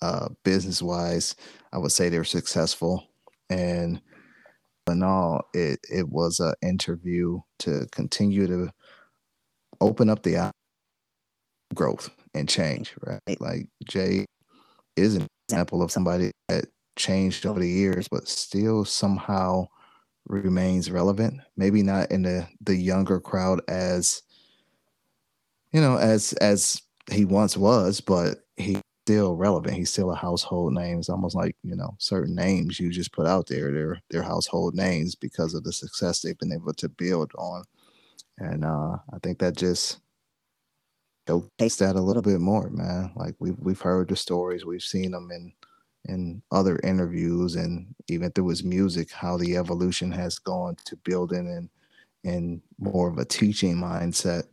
[0.00, 1.36] uh, business wise.
[1.72, 3.06] I would say they're successful,
[3.50, 4.00] and
[4.90, 8.70] in all, it it was an interview to continue to
[9.80, 10.50] open up the
[11.74, 12.94] growth and change.
[13.02, 14.26] Right, like Jay
[14.96, 19.66] is an example of somebody that changed over the years, but still somehow
[20.26, 21.40] remains relevant.
[21.56, 24.22] Maybe not in the the younger crowd as
[25.72, 28.38] you know as as he once was, but
[29.06, 29.76] still relevant.
[29.76, 30.98] He's still a household name.
[31.00, 33.72] It's almost like you know certain names you just put out there.
[33.72, 37.64] They're they're household names because of the success they've been able to build on,
[38.38, 40.00] and uh, I think that just
[41.28, 43.12] showcase that a little bit more, man.
[43.16, 45.52] Like we've we've heard the stories, we've seen them in
[46.06, 51.48] in other interviews, and even through his music, how the evolution has gone to building
[51.48, 51.70] and
[52.24, 54.44] and more of a teaching mindset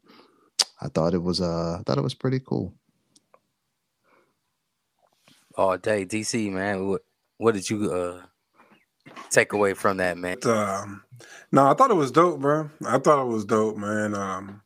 [0.82, 2.74] I thought it was uh I thought it was pretty cool.
[5.58, 6.88] All day, DC man.
[6.88, 7.02] What
[7.38, 8.22] what did you uh
[9.32, 10.38] take away from that, man?
[10.46, 11.04] Um,
[11.52, 12.70] no, I thought it was dope, bro.
[12.86, 14.14] I thought it was dope, man.
[14.14, 14.62] Um,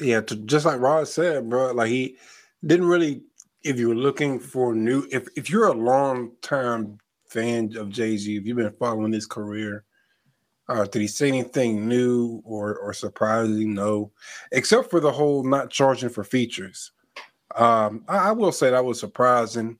[0.00, 1.72] yeah, to, just like Rod said, bro.
[1.72, 2.16] Like he
[2.64, 3.22] didn't really.
[3.64, 8.16] If you were looking for new, if if you're a long time fan of Jay
[8.16, 9.82] Z, if you've been following his career,
[10.68, 13.74] uh, did he say anything new or or surprising?
[13.74, 14.12] No,
[14.52, 16.92] except for the whole not charging for features.
[17.56, 19.78] Um, I, I will say that was surprising.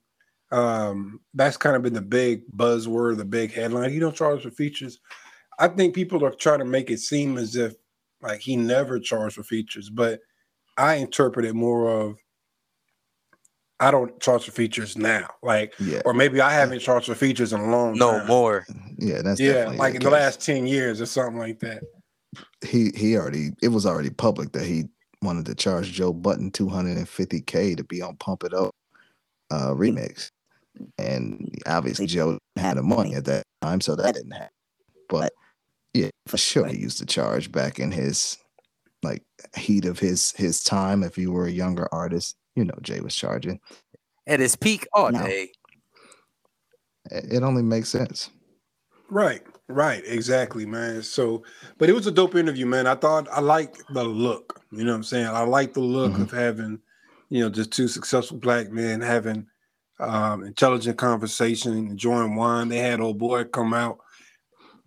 [0.50, 3.92] Um, that's kind of been the big buzzword, the big headline.
[3.92, 4.98] You don't charge for features.
[5.58, 7.74] I think people are trying to make it seem as if
[8.20, 10.20] like he never charged for features, but
[10.76, 12.16] I interpret it more of
[13.82, 15.28] I don't charge for features now.
[15.42, 16.02] Like, yeah.
[16.04, 17.98] or maybe I haven't charged for features in a long time.
[17.98, 18.26] no time.
[18.28, 18.64] more.
[18.96, 20.04] Yeah, that's yeah, like in case.
[20.04, 21.82] the last 10 years or something like that.
[22.64, 24.84] He he already it was already public that he
[25.22, 28.74] wanted to charge Joe Budden 250k to be on Pump It Up
[29.50, 30.28] uh remix.
[30.98, 34.48] And obviously Joe had the money at that time, so that didn't happen.
[35.08, 35.32] But
[35.94, 38.38] yeah, for sure he used to charge back in his
[39.02, 39.22] like
[39.56, 43.16] heat of his his time if you were a younger artist you know Jay was
[43.16, 43.58] charging
[44.26, 45.24] at his peak all no.
[45.24, 45.50] day.
[47.10, 48.30] It only makes sense.
[49.10, 51.02] Right, right, exactly, man.
[51.02, 51.42] So,
[51.78, 52.86] but it was a dope interview, man.
[52.86, 54.60] I thought I like the look.
[54.70, 55.26] You know what I'm saying?
[55.26, 56.22] I like the look mm-hmm.
[56.22, 56.78] of having,
[57.28, 59.46] you know, just two successful black men having
[60.00, 62.68] um, intelligent conversation, enjoying wine.
[62.68, 63.98] They had old boy come out,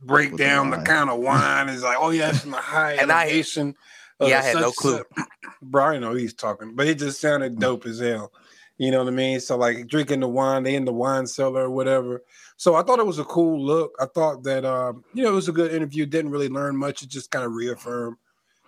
[0.01, 0.85] break With down the, wine.
[0.85, 1.69] kind of wine.
[1.69, 3.75] It's like, oh yeah, it's from the high And I- elevation.
[4.19, 4.97] of Yeah, I had no clue.
[5.17, 5.25] such."
[5.61, 8.31] Bro, I know he's talking, but it just sounded dope as hell.
[8.77, 9.39] You know what I mean?
[9.39, 12.23] So like drinking the wine, they in the wine cellar or whatever.
[12.57, 13.93] So I thought it was a cool look.
[13.99, 16.05] I thought that um, you know, it was a good interview.
[16.05, 17.01] Didn't really learn much.
[17.01, 18.17] It just kind of reaffirmed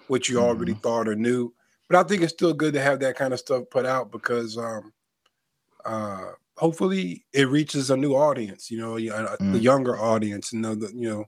[0.08, 1.54] what you already thought or knew.
[1.90, 4.58] But I think it's still good to have that kind of stuff put out because
[4.58, 4.94] um
[5.86, 9.64] uh hopefully it reaches a new audience, you know, y- uh, the Mm.
[9.64, 11.26] younger audience, you know, the, you know,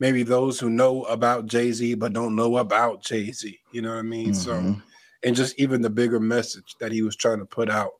[0.00, 4.02] maybe those who know about Jay-Z but don't know about Jay-Z, you know what I
[4.02, 4.32] mean?
[4.34, 4.82] So Mhm.
[5.24, 7.92] and just even the bigger message that he was trying to put out.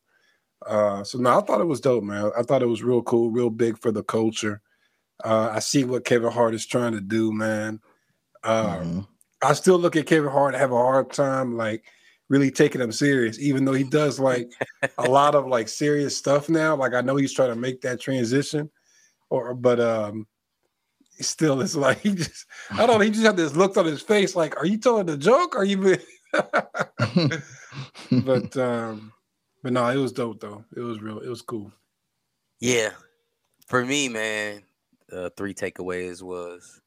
[0.66, 2.31] Uh, so no, I thought it was dope, man.
[2.37, 4.61] I thought it was real cool, real big for the culture.
[5.22, 7.81] Uh, I see what Kevin Hart is trying to do, man.
[8.42, 9.07] Uh, Mhm.
[9.42, 11.85] I still look at Kevin Hart and have a hard time like
[12.29, 14.50] really taking him serious, even though he does like
[14.98, 16.74] a lot of like serious stuff now.
[16.77, 18.70] Like I know he's trying to make that transition,
[19.29, 20.27] or but um,
[21.20, 23.05] still it's like he just I don't know.
[23.05, 25.57] He just had this look on his face, like, are you telling a joke?
[25.57, 25.98] Are you?
[28.11, 29.12] but um,
[29.64, 30.62] but no, it was dope though.
[30.77, 31.20] It was real.
[31.20, 31.72] It was cool.
[32.61, 32.90] Yeah.
[33.66, 34.62] For me, man,
[35.11, 36.83] uh, three takeaways was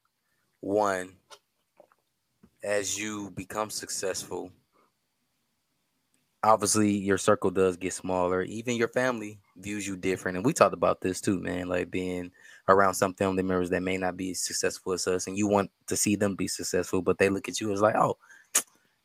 [0.60, 1.16] one,
[2.62, 4.52] as you become successful,
[6.44, 8.42] obviously your circle does get smaller.
[8.42, 10.36] Even your family views you different.
[10.36, 12.30] And we talked about this too, man, like being
[12.68, 15.96] around some family members that may not be successful as us, and you want to
[15.96, 18.16] see them be successful, but they look at you as like, oh,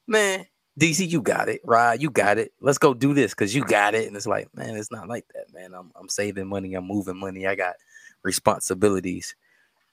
[0.05, 0.45] man,
[0.79, 2.51] DC, you got it, Rod, you got it.
[2.59, 4.07] Let's go do this because you got it.
[4.07, 5.73] And it's like, man, it's not like that, man.
[5.73, 7.75] I'm I'm saving money, I'm moving money, I got
[8.23, 9.35] responsibilities.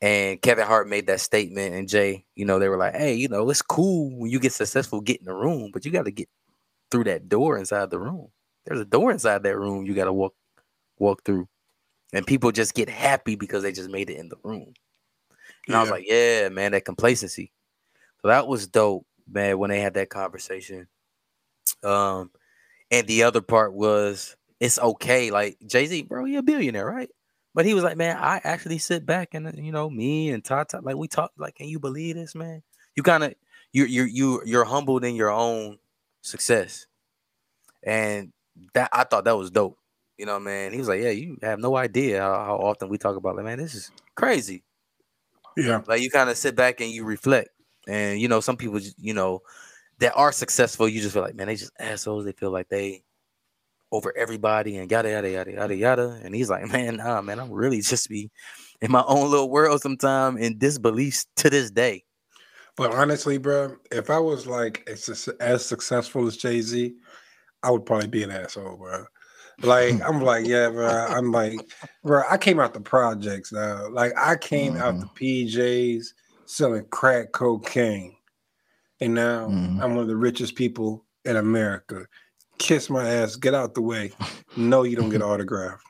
[0.02, 3.28] And Kevin Hart made that statement, and Jay, you know, they were like, hey, you
[3.28, 6.10] know, it's cool when you get successful, get in the room, but you got to
[6.10, 6.28] get
[6.90, 8.28] through that door inside the room.
[8.64, 10.34] There's a door inside that room you got to walk
[10.98, 11.48] walk through.
[12.12, 14.72] And people just get happy because they just made it in the room.
[15.66, 17.52] And I was like, yeah, man, that complacency.
[18.22, 20.88] So that was dope, man, when they had that conversation.
[21.84, 22.30] Um,
[22.90, 25.30] and the other part was it's okay.
[25.30, 27.10] Like Jay-Z, bro, he a billionaire, right?
[27.54, 30.80] But he was like, man, I actually sit back and you know, me and Tata,
[30.82, 32.62] like we talk, like, can you believe this, man?
[32.96, 33.34] You kind of
[33.72, 35.78] you you you you're humbled in your own
[36.22, 36.86] success.
[37.82, 38.32] And
[38.74, 39.78] that I thought that was dope.
[40.18, 40.72] You know, man.
[40.72, 43.44] He was like, Yeah, you have no idea how, how often we talk about like,
[43.44, 44.64] man, this is crazy.
[45.56, 47.50] Yeah, Like you kind of sit back and you reflect.
[47.90, 49.42] And you know, some people, you know,
[49.98, 52.24] that are successful, you just feel like, man, they just assholes.
[52.24, 53.02] They feel like they
[53.92, 56.20] over everybody and yada yada yada yada yada.
[56.22, 58.30] And he's like, man, nah, man, I'm really just be
[58.80, 62.04] in my own little world sometime in disbelief to this day.
[62.76, 66.94] but honestly, bro, if I was like as, as successful as Jay Z,
[67.62, 69.04] I would probably be an asshole, bro.
[69.62, 70.88] Like I'm like, yeah, bro.
[70.88, 71.60] I'm like,
[72.02, 72.22] bro.
[72.30, 73.88] I came out the projects now.
[73.90, 75.48] Like I came out the mm-hmm.
[75.48, 76.06] PJs
[76.50, 78.16] selling crack cocaine,
[79.00, 79.80] and now Mhm.
[79.82, 82.06] I'm one of the richest people in America.
[82.58, 84.12] Kiss my ass, get out the way.
[84.56, 85.80] No, you don't get autograph.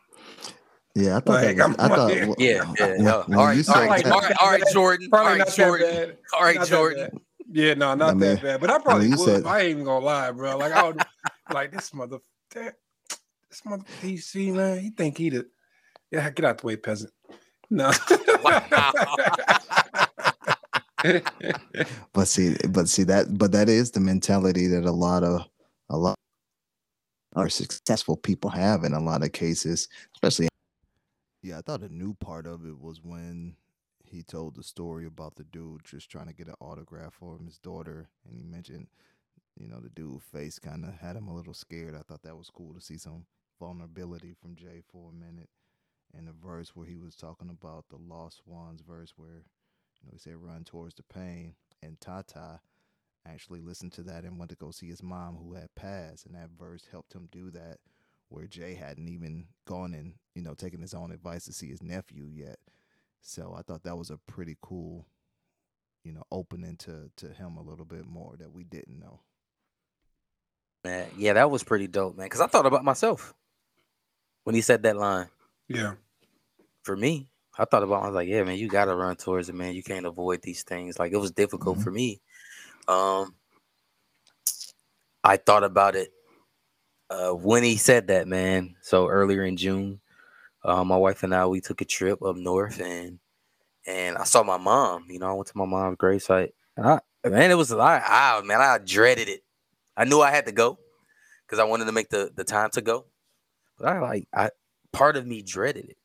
[0.94, 2.62] Yeah, I thought Like, that was, I thought like- w- Yeah, yeah.
[2.86, 3.22] when- yeah.
[3.26, 5.08] when All you right, said all right, that- all right, all right, Jordan.
[5.12, 6.16] All Probably right, Jordan.
[6.34, 7.20] All right, Jordan.
[7.52, 8.60] Yeah, no, not I mean- that bad.
[8.60, 9.20] But I probably you would.
[9.20, 10.56] said- I ain't even gonna lie, bro.
[10.56, 11.00] Like I would,
[11.52, 12.18] like this mother,
[12.54, 12.74] that,
[13.48, 14.78] this mother DC man.
[14.80, 15.46] He think he the
[16.10, 16.28] yeah.
[16.30, 17.12] Get out the way, peasant.
[17.70, 17.90] No.
[22.12, 25.46] but see but see that but that is the mentality that a lot of
[25.90, 26.14] a lot
[27.36, 30.48] or successful people have in a lot of cases especially
[31.42, 33.54] yeah i thought a new part of it was when
[34.04, 37.58] he told the story about the dude just trying to get an autograph for his
[37.58, 38.88] daughter and he mentioned
[39.56, 41.94] you know the dude face kind of had him a little scared.
[41.94, 43.26] I thought that was cool to see some
[43.60, 45.50] vulnerability from jay for a minute
[46.16, 49.44] and the verse where he was talking about the lost ones verse where
[50.02, 51.54] you know, he said run towards the pain.
[51.82, 52.60] And Tata
[53.26, 56.26] actually listened to that and went to go see his mom who had passed.
[56.26, 57.78] And that verse helped him do that
[58.28, 61.82] where Jay hadn't even gone and, you know, taken his own advice to see his
[61.82, 62.58] nephew yet.
[63.22, 65.06] So I thought that was a pretty cool,
[66.04, 69.20] you know, opening to to him a little bit more that we didn't know.
[70.84, 72.26] Man, yeah, that was pretty dope, man.
[72.26, 73.34] Because I thought about myself
[74.44, 75.28] when he said that line.
[75.68, 75.94] yeah.
[76.82, 78.02] For me, I thought about.
[78.02, 79.74] I was like, yeah, man, you gotta run towards it, man.
[79.74, 80.98] You can't avoid these things.
[80.98, 81.82] Like it was difficult Mhm.
[81.84, 82.20] for me.
[82.88, 83.34] Um,
[85.22, 86.12] I thought about it
[87.10, 88.76] uh, when he said that, man.
[88.80, 90.00] So earlier in June,
[90.64, 93.18] uh, my wife and I we took a trip up north, and
[93.86, 95.06] and I saw my mom.
[95.10, 98.40] You know, I went to my mom's gravesite, and I man, it was I, I
[98.42, 99.42] man, I dreaded it.
[99.96, 100.78] I knew I had to go
[101.46, 103.06] because I wanted to make the the time to go,
[103.78, 104.50] but I like I
[104.92, 105.96] part of me dreaded it.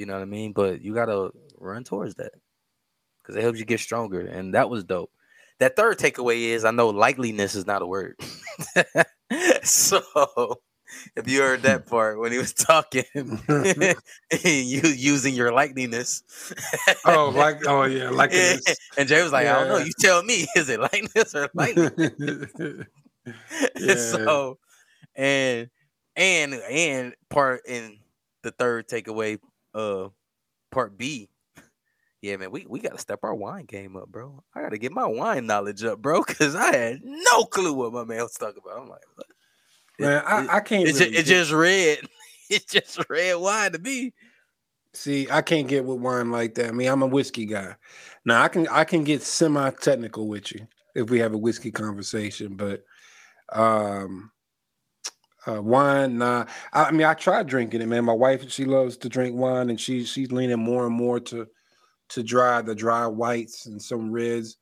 [0.00, 0.52] You know what I mean?
[0.52, 2.32] But you gotta run towards that
[3.22, 5.10] because it helps you get stronger, and that was dope.
[5.58, 8.18] That third takeaway is I know likeliness is not a word.
[9.62, 10.00] so
[11.16, 13.04] if you heard that part when he was talking,
[14.42, 16.22] you using your likeliness.
[17.04, 18.62] oh, like oh yeah, likeness.
[18.96, 19.58] and Jay was like, yeah.
[19.58, 19.84] I don't know.
[19.84, 21.92] You tell me, is it likeness or likeness?
[23.78, 23.94] yeah.
[23.96, 24.56] So
[25.14, 25.68] and
[26.16, 27.98] and and part in
[28.42, 29.38] the third takeaway,
[29.74, 30.08] uh,
[30.70, 31.28] part B.
[32.22, 34.44] Yeah, man, we, we gotta step our wine game up, bro.
[34.54, 38.04] I gotta get my wine knowledge up, bro, because I had no clue what my
[38.04, 38.82] man was talking about.
[38.82, 39.00] I'm like?
[39.98, 40.86] Man, it, I, I, can't.
[40.86, 42.00] It, really it just red.
[42.50, 44.12] It's just red wine to me.
[44.92, 46.66] See, I can't get with wine like that.
[46.66, 47.76] I mean, I'm a whiskey guy.
[48.24, 51.70] Now I can I can get semi technical with you if we have a whiskey
[51.70, 52.82] conversation, but
[53.52, 54.32] um
[55.46, 56.44] uh, wine, nah.
[56.72, 58.04] I, I mean, I tried drinking it, man.
[58.04, 61.46] My wife, she loves to drink wine, and she she's leaning more and more to
[62.10, 64.56] to dry the dry whites and some reds,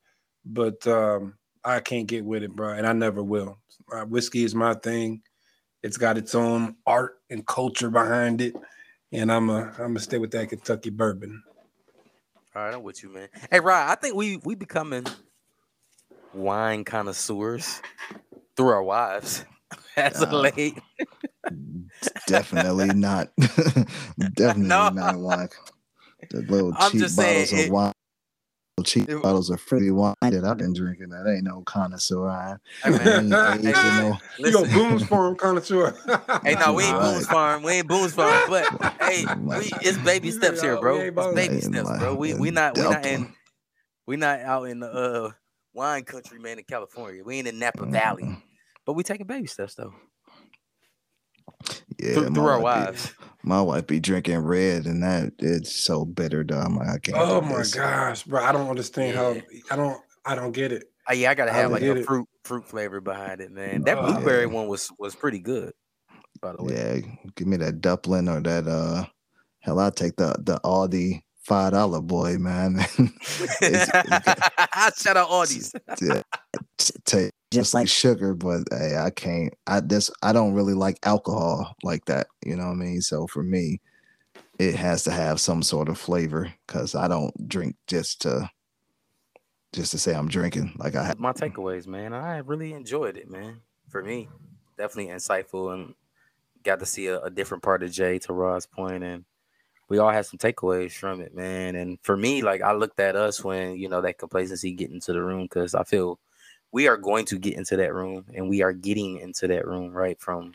[0.45, 3.59] but um, I can't get with it, bro, and I never will.
[3.91, 5.23] Uh, whiskey is my thing.
[5.83, 8.55] It's got its own art and culture behind it,
[9.13, 11.43] and I'm a I'm gonna stay with that Kentucky bourbon.
[12.55, 13.29] All right, I'm with you, man.
[13.51, 15.07] Hey, Rod, I think we we becoming
[16.35, 17.81] wine connoisseurs
[18.57, 19.45] through our wives
[19.99, 20.79] as of late.
[22.27, 23.29] definitely not.
[24.35, 24.89] definitely no.
[24.91, 25.49] not wine.
[26.31, 27.93] The little I'm cheap bottles saying, of it, wine
[28.85, 31.11] cheap it, bottles of fruity wine that I've been drinking.
[31.11, 32.29] That ain't no connoisseur.
[32.29, 32.57] I,
[32.87, 33.33] ain't, ain't,
[33.65, 34.19] hey, no.
[34.39, 35.95] You go Boone's Farm connoisseur.
[36.45, 37.15] hey, no, we ain't right.
[37.15, 37.63] Boone's Farm.
[37.63, 38.49] We ain't Boone's Farm.
[38.49, 41.01] But hey, we, it's baby steps here, bro.
[41.01, 42.15] It's baby steps, bro.
[42.15, 43.33] We we not we not in
[44.07, 45.31] we not out in the uh,
[45.75, 47.23] wine country, man, in California.
[47.25, 48.37] We ain't in Napa Valley,
[48.89, 49.93] but we taking baby steps though.
[51.99, 53.09] Yeah, through, through our wives.
[53.09, 56.43] Be, my wife be drinking red, and that it's so bitter.
[56.43, 57.19] Though I'm like, I can't.
[57.19, 57.75] Oh my this.
[57.75, 58.43] gosh, bro!
[58.43, 59.21] I don't understand yeah.
[59.21, 59.75] how.
[59.75, 60.01] I don't.
[60.25, 60.85] I don't get it.
[61.07, 62.07] Uh, yeah, I gotta have like a it.
[62.07, 63.83] fruit fruit flavor behind it, man.
[63.83, 64.55] That oh, blueberry yeah.
[64.55, 65.75] one was was pretty good.
[66.41, 68.67] By the way, yeah, give me that Duplin or that.
[68.67, 69.05] uh
[69.61, 72.79] Hell, I'll take the the Aldi five dollar boy, man.
[73.21, 75.73] Shout out Aldi's.
[76.03, 76.23] yeah,
[77.07, 79.55] take just like sugar, but hey, I can't.
[79.67, 82.27] I this I don't really like alcohol like that.
[82.45, 83.01] You know what I mean?
[83.01, 83.81] So for me,
[84.59, 88.51] it has to have some sort of flavor because I don't drink just to
[89.73, 90.75] just to say I'm drinking.
[90.79, 92.13] Like I have my takeaways, man.
[92.13, 93.63] I really enjoyed it, man.
[93.89, 94.29] For me,
[94.77, 95.95] definitely insightful and
[96.63, 99.25] got to see a, a different part of Jay to Rod's point, and
[99.89, 101.75] we all had some takeaways from it, man.
[101.75, 105.13] And for me, like I looked at us when you know that complacency getting into
[105.13, 106.19] the room because I feel
[106.73, 109.93] we are going to get into that room and we are getting into that room
[109.93, 110.53] right from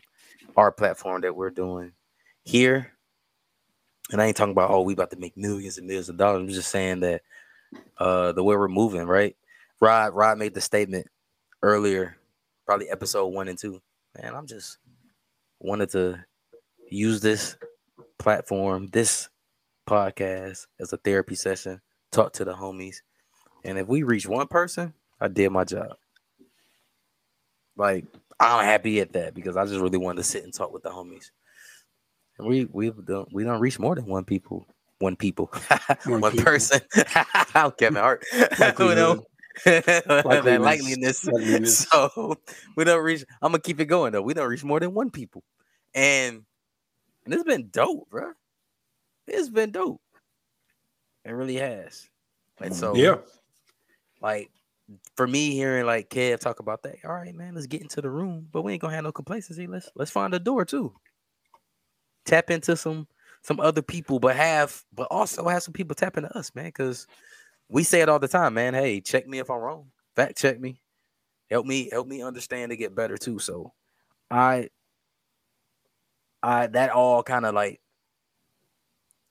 [0.55, 1.93] our platform that we're doing
[2.43, 2.91] here.
[4.11, 6.41] And I ain't talking about, oh, we about to make millions and millions of dollars.
[6.41, 7.21] I'm just saying that
[7.97, 9.35] uh the way we're moving, right?
[9.79, 11.07] Rod, Rod made the statement
[11.63, 12.17] earlier,
[12.65, 13.81] probably episode one and two.
[14.21, 14.77] Man, I'm just
[15.59, 16.23] wanted to
[16.89, 17.57] use this
[18.19, 19.29] platform, this
[19.87, 22.97] podcast as a therapy session, talk to the homies.
[23.63, 25.95] And if we reach one person, I did my job.
[27.75, 28.05] Like
[28.39, 30.89] I'm happy at that because I just really wanted to sit and talk with the
[30.89, 31.31] homies.
[32.37, 34.65] And we we've done we don't reach more than one people.
[34.99, 35.51] One people.
[36.05, 36.45] one, one people.
[36.45, 36.81] person.
[37.77, 38.23] Kevin Hart.
[38.31, 39.23] you know,
[39.65, 41.25] that likeliness.
[41.25, 41.87] likeliness.
[41.91, 42.37] So
[42.75, 43.25] we don't reach.
[43.41, 44.21] I'm gonna keep it going though.
[44.21, 45.43] We don't reach more than one people,
[45.93, 46.43] and
[47.25, 48.31] and it's been dope, bro.
[49.27, 50.01] It's been dope.
[51.25, 52.09] It really has.
[52.59, 52.79] And mm-hmm.
[52.79, 53.17] so yeah,
[54.21, 54.51] like
[55.15, 58.09] for me hearing like Kev talk about that, all right, man, let's get into the
[58.09, 59.67] room, but we ain't gonna have no complacency.
[59.67, 60.93] Let's let's find a door too.
[62.25, 63.07] Tap into some
[63.41, 67.07] some other people, but have but also have some people tap into us, man, because
[67.69, 68.73] we say it all the time, man.
[68.73, 69.87] Hey, check me if I'm wrong.
[70.15, 70.81] Fact check me.
[71.49, 73.39] Help me, help me understand to get better too.
[73.39, 73.73] So
[74.31, 74.69] I
[76.43, 77.79] I that all kind of like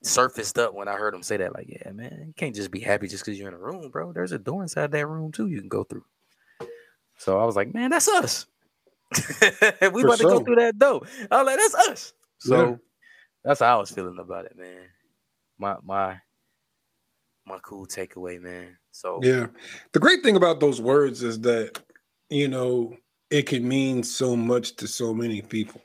[0.03, 1.55] surfaced up when I heard him say that.
[1.55, 4.13] Like, yeah, man, you can't just be happy just because you're in a room, bro.
[4.13, 6.05] There's a door inside that room too you can go through.
[7.19, 8.47] So I was like, man, that's us.
[9.81, 10.31] we about sure.
[10.31, 11.03] to go through that door.
[11.31, 12.13] I was like, that's us.
[12.39, 12.77] So yeah.
[13.45, 14.87] that's how I was feeling about it, man.
[15.59, 16.19] My my
[17.47, 18.77] my cool takeaway, man.
[18.91, 19.47] So yeah,
[19.93, 21.79] the great thing about those words is that
[22.31, 22.97] you know
[23.31, 25.81] it can mean so much to so many people.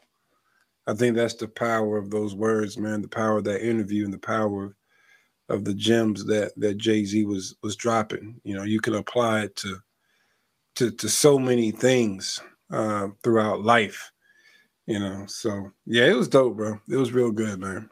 [0.88, 3.01] I think that's the power of those words, man.
[3.01, 4.73] The power of that interview and the power of,
[5.49, 8.39] of the gems that that Jay Z was was dropping.
[8.43, 9.77] You know, you can apply it to
[10.75, 12.39] to to so many things
[12.71, 14.11] uh, throughout life.
[14.88, 16.79] You know, so yeah, it was dope, bro.
[16.89, 17.89] It was real good, man.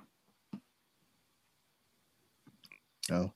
[3.11, 3.31] Oh,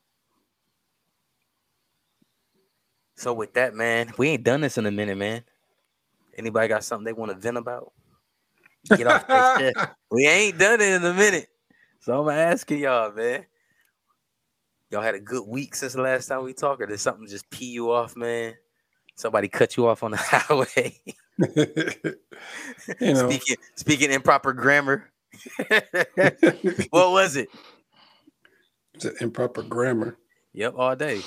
[3.18, 5.44] So with that, man, we ain't done this in a minute, man.
[6.38, 7.92] Anybody got something they want to vent about?
[8.88, 9.90] Get off their chest.
[10.12, 11.48] We ain't done it in a minute.
[12.02, 13.46] So I'm asking y'all, man.
[14.92, 17.50] Y'all had a good week since the last time we talked, or did something just
[17.50, 18.56] pee you off, man?
[19.16, 21.00] Somebody cut you off on the highway.
[23.00, 25.12] you know, speaking speaking improper grammar.
[26.90, 27.50] what was it?
[28.96, 30.18] it's improper grammar.
[30.54, 31.22] Yep, all day.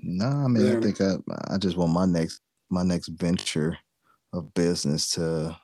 [0.00, 0.76] no, I mean, Yeah.
[0.78, 1.14] I think I,
[1.48, 2.40] I just want my next
[2.70, 3.78] my next venture
[4.32, 5.56] of business to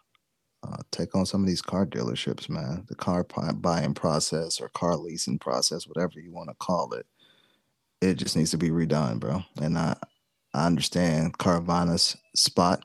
[0.64, 2.84] uh, take on some of these car dealerships, man.
[2.88, 7.06] The car buying process or car leasing process, whatever you want to call it,
[8.00, 9.42] it just needs to be redone, bro.
[9.60, 9.96] And I
[10.54, 12.84] I understand Carvana's spot,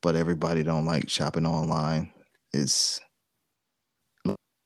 [0.00, 2.12] but everybody don't like shopping online.
[2.52, 3.00] It's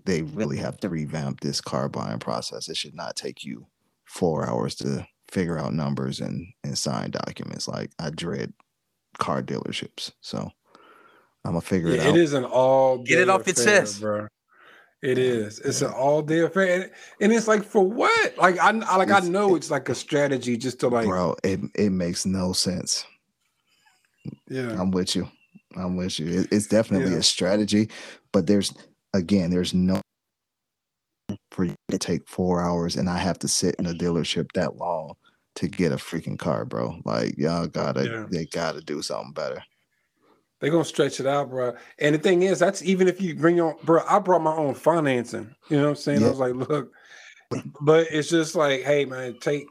[0.05, 2.69] they really have to revamp this car buying process.
[2.69, 3.67] It should not take you
[4.05, 7.67] four hours to figure out numbers and, and sign documents.
[7.67, 8.53] Like I dread
[9.19, 10.13] car dealerships.
[10.21, 10.53] So
[11.47, 12.17] I'm gonna figure it Yeah, out.
[12.17, 14.01] it is an all Get it day off your chest.
[14.01, 14.27] bro.
[15.03, 15.61] It is.
[15.61, 16.91] It's an all day affair, and,
[17.21, 18.37] and it's like for what?
[18.39, 21.37] Like I, I like I It's- know it's like a strategy just to like, Bro,
[21.45, 23.05] it it makes no sense.
[24.49, 25.29] yeah, I'm with you.
[25.77, 26.41] I'm with you.
[26.41, 27.19] It, it's definitely Yeah.
[27.19, 27.91] a strategy,
[28.33, 28.73] but there's
[29.15, 30.01] again, there's no
[31.53, 34.77] for you to take four hours and I have to sit in a dealership that
[34.77, 35.15] long
[35.57, 37.01] to get a freaking car, bro.
[37.05, 38.27] Like y'all gotta Yeah.
[38.31, 39.63] they gotta do something better.
[40.61, 41.75] They're gonna stretch it out, bro.
[41.99, 44.03] And the thing is, that's even if you bring your, bro.
[44.09, 45.55] I brought my own financing.
[45.69, 46.25] You know what I'm saying?
[46.25, 46.93] I was like, look,
[47.81, 49.67] but it's just like, hey, man, take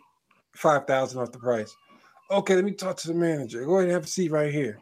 [0.56, 1.76] five thousand off the price.
[2.32, 3.66] Okay, let me talk to the manager.
[3.66, 4.80] Go ahead and have a seat right here.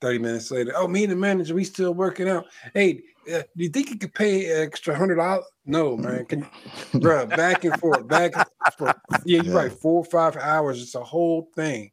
[0.00, 2.46] Thirty minutes later, oh, me and the manager, we still working out.
[2.74, 3.00] Hey,
[3.32, 5.46] uh, do you think you could pay an extra hundred dollars?
[5.64, 6.26] No, man.
[6.26, 6.46] Can
[6.92, 8.44] bro, back and forth, back and
[8.76, 8.96] forth.
[9.24, 9.60] Yeah, you're Yeah.
[9.62, 9.72] right.
[9.72, 10.82] Four or five hours.
[10.82, 11.90] It's a whole thing.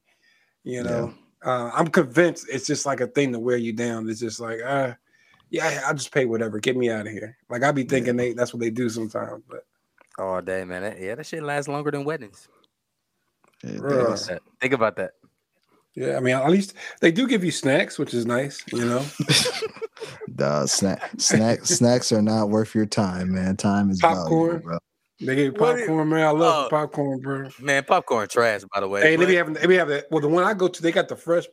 [0.64, 4.10] You know, uh, I'm convinced it's just like a thing to wear you down.
[4.10, 4.94] It's just like, uh,
[5.50, 6.60] yeah, I'll just pay whatever.
[6.60, 7.38] Get me out of here.
[7.50, 9.44] Like I be thinking they that's what they do sometimes.
[9.50, 9.66] But
[10.18, 10.82] All day, man.
[10.84, 12.48] That- yeah, that shit lasts longer than weddings.
[13.64, 14.42] It Think about that.
[14.60, 15.12] Think about that.
[15.94, 18.64] yeah, I mean, at least they do give you snacks, which is nice.
[18.72, 19.06] You know,
[20.36, 23.58] Duh, snack, snack, snacks are not worth your time, man.
[23.58, 24.62] Time is Popcorn.
[24.62, 24.78] valuable, bro.
[25.22, 26.28] They give you What do you- popcorn, man.
[26.28, 26.70] I love Oh.
[26.70, 27.50] popcorn, bro.
[27.60, 29.02] Man, popcorn trash, by the way.
[29.02, 30.92] Hey, they but be having they be having well the one I go to, they
[30.92, 31.46] got the fresh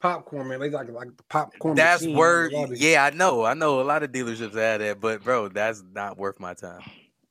[0.00, 0.60] popcorn, man.
[0.60, 1.74] They like like the popcorn.
[1.76, 2.52] that's word.
[2.70, 3.44] Yeah, I know.
[3.44, 6.82] I know a lot of dealerships have that, but bro, that's not worth my time.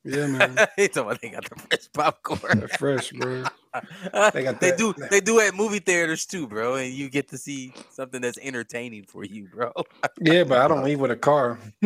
[0.03, 0.55] yeah, man.
[0.77, 2.59] they talking they got the fresh popcorn.
[2.59, 3.43] They're fresh, bro.
[4.33, 7.29] they got they do that- they do at movie theaters too, bro, and you get
[7.29, 9.71] to see something that's entertaining for you, bro.
[10.21, 11.59] Yeah, but I don't leave with a car.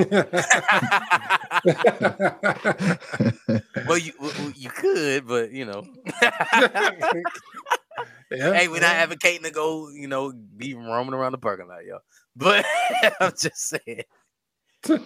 [3.87, 5.83] well, you well, you could, but you know,
[8.31, 11.83] Yeah, hey, we're not advocating to go, you know, be roaming around the parking lot,
[11.83, 11.97] yo.
[12.35, 12.63] But
[13.19, 14.03] I'm just saying.
[14.83, 15.01] But,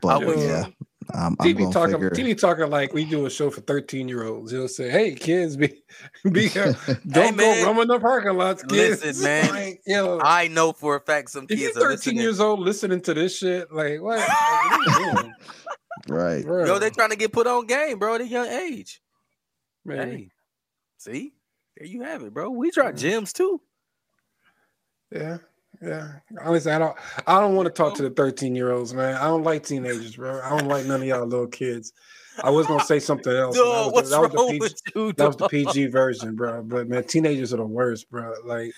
[0.00, 0.66] but would- yeah,
[1.14, 2.10] I'm, I'm TV talking, figure.
[2.10, 4.50] TV talking like we do a show for 13 year olds.
[4.52, 5.82] He'll say, Hey, kids, be
[6.30, 6.48] be
[7.08, 7.36] don't man.
[7.36, 9.02] go roaming the parking lots, kids.
[9.04, 9.48] Listen, man.
[9.50, 12.16] Like, yo, I know for a fact some if you're kids are 13 listening.
[12.18, 14.18] years old listening to this shit, like what?
[14.18, 14.28] What
[14.98, 15.34] are you doing?
[16.08, 16.44] right.
[16.44, 19.00] Bro, Yo, they're trying to get put on game, bro, at a young age.
[19.84, 20.10] man.
[20.10, 20.30] Hey,
[20.98, 21.32] see,
[21.76, 22.50] there you have it, bro.
[22.50, 23.60] We try gyms too.
[25.10, 25.38] Yeah,
[25.82, 26.08] yeah.
[26.42, 29.14] Honestly, I don't I don't want to talk to the 13 year olds, man.
[29.16, 30.40] I don't like teenagers, bro.
[30.42, 31.92] I don't like none of y'all little kids.
[32.42, 33.56] I was gonna say something else.
[33.56, 35.12] and that was- what's the wrong PG with you?
[35.14, 35.48] That was the?
[35.48, 36.62] PG version, bro.
[36.62, 38.32] But man, teenagers are the worst, bro.
[38.44, 38.72] Like,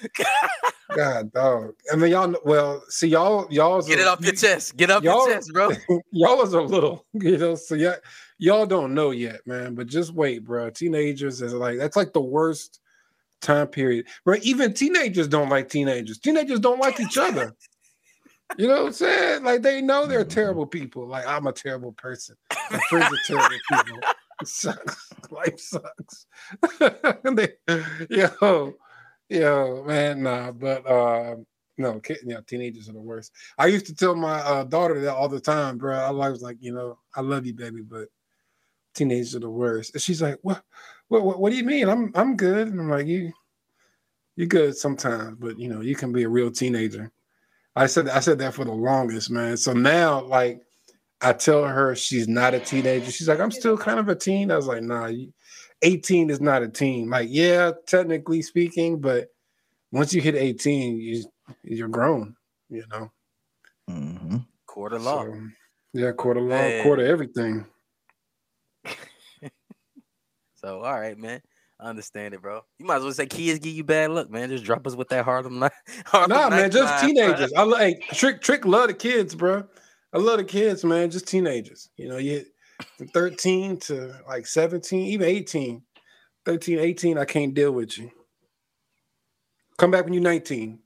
[0.96, 1.74] God, dog.
[1.92, 2.28] I mean, y'all.
[2.28, 3.82] know- Well, see, y'all, y'all.
[3.82, 4.76] Get it off your chest.
[4.76, 5.70] Get off y'all- your chest, bro.
[6.12, 7.54] Y'all is a little, you know.
[7.54, 7.94] So y'all,
[8.38, 9.74] y'all don't know yet, man.
[9.74, 10.70] But just wait, bro.
[10.70, 12.80] Teenagers is like that's like the worst
[13.40, 14.06] time period.
[14.24, 16.18] Bro, even teenagers don't like teenagers.
[16.18, 17.54] Teenagers don't like each other.
[18.58, 19.44] You know what I'm saying?
[19.44, 21.06] Like they know they're terrible people.
[21.06, 22.36] Like I'm a terrible person.
[22.70, 24.00] My friends are terrible people.
[24.40, 25.12] It sucks.
[25.30, 26.26] Life sucks.
[27.34, 27.52] they,
[28.08, 28.74] yo,
[29.28, 30.50] yo, man, nah.
[30.50, 31.36] But uh,
[31.78, 33.32] no, kid, you know, teenagers are the worst.
[33.56, 35.96] I used to tell my uh, daughter that all the time, bro.
[35.96, 38.08] I was like, you know, I love you, baby, but
[38.94, 39.94] teenagers are the worst.
[39.94, 40.62] And she's like, what?
[41.10, 41.24] What?
[41.24, 41.88] What, what do you mean?
[41.88, 42.68] I'm I'm good.
[42.68, 43.32] And I'm like, you,
[44.36, 47.10] you good sometimes, but you know, you can be a real teenager.
[47.74, 49.56] I said I said that for the longest, man.
[49.56, 50.60] So now, like,
[51.20, 53.10] I tell her she's not a teenager.
[53.10, 54.52] She's like, I'm still kind of a teen.
[54.52, 55.10] I was like, nah,
[55.82, 57.10] 18 is not a teen.
[57.10, 59.28] Like, yeah, technically speaking, but
[59.90, 61.24] once you hit 18, you
[61.64, 62.36] you're grown,
[62.68, 63.10] you know.
[63.88, 64.36] hmm
[64.66, 65.24] Quarter law.
[65.24, 65.40] So,
[65.92, 66.82] yeah, quarter law, Man.
[66.82, 67.66] quarter everything.
[70.60, 71.40] So all right, man.
[71.78, 72.60] I understand it, bro.
[72.78, 74.50] You might as well say kids give you bad luck, man.
[74.50, 75.72] Just drop us with that Harlem Night.
[76.04, 77.52] Harlem Nah, man, just line, teenagers.
[77.54, 79.64] I like hey, trick, trick, love the kids, bro.
[80.12, 81.10] I love the kids, man.
[81.10, 81.88] Just teenagers.
[81.96, 82.44] You know, you
[82.98, 85.82] from 13 to like 17, even 18.
[86.44, 88.10] 13, 18, I can't deal with you.
[89.78, 90.78] Come back when you're 19.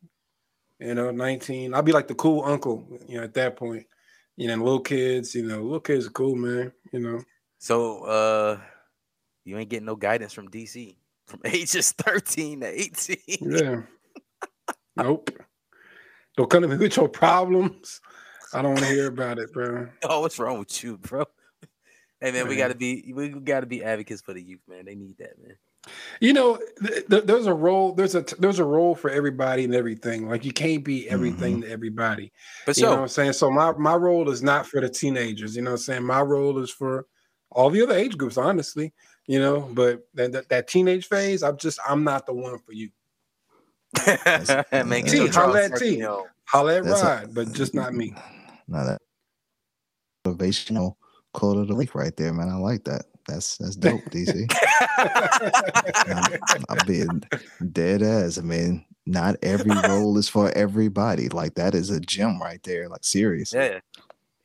[0.78, 1.74] You know, 19.
[1.74, 3.86] I'll be like the cool uncle, you know, at that point.
[4.36, 6.72] You know, little kids, you know, little kids are cool, man.
[6.92, 7.20] You know.
[7.58, 8.60] So uh
[9.44, 13.18] you ain't getting no guidance from DC from ages 13 to 18.
[13.40, 13.82] Yeah.
[14.96, 15.30] nope.
[16.36, 18.00] Don't come to me with your problems.
[18.52, 19.88] I don't want to hear about it, bro.
[20.04, 21.24] oh, what's wrong with you, bro?
[22.20, 24.86] Hey man, we gotta be we gotta be advocates for the youth, man.
[24.86, 25.56] They need that, man.
[26.20, 27.92] You know, th- th- there's a role.
[27.92, 30.28] There's a t- there's a role for everybody and everything.
[30.28, 31.62] Like you can't be everything mm-hmm.
[31.62, 32.32] to everybody.
[32.64, 33.32] But You know what so I'm saying?
[33.34, 35.54] So my my role is not for the teenagers.
[35.54, 36.04] You know what I'm saying?
[36.04, 37.06] My role is for
[37.50, 38.92] all the other age groups, honestly.
[39.26, 42.72] You know, but that that, that teenage phase, I'm just I'm not the one for
[42.72, 42.90] you.
[44.72, 46.00] man, T, your holla at T.
[46.00, 46.24] Barkley on.
[46.46, 48.14] Holla at That's a- but just not me.
[48.68, 49.00] Not that
[50.26, 50.96] motivational
[51.32, 52.48] quote of the week right there, man.
[52.48, 53.04] I like that.
[53.26, 54.46] That's that's dope, DC.
[56.48, 57.22] I'm, I'm being
[57.72, 58.36] dead ass.
[58.36, 61.28] I mean, not every role is for everybody.
[61.30, 62.88] Like that is a gem right there.
[62.88, 63.60] Like seriously.
[63.60, 63.80] Yeah.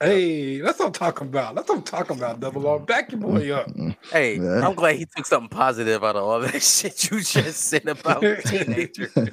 [0.01, 1.55] Hey, that's what I'm talking about.
[1.55, 2.39] That's what I'm talking about.
[2.39, 3.69] Double R, back your boy up.
[4.11, 4.65] Hey, Yeah.
[4.67, 8.21] I'm glad he took something positive out of all that shit you just said about
[8.45, 9.11] teenagers.
[9.13, 9.29] Glass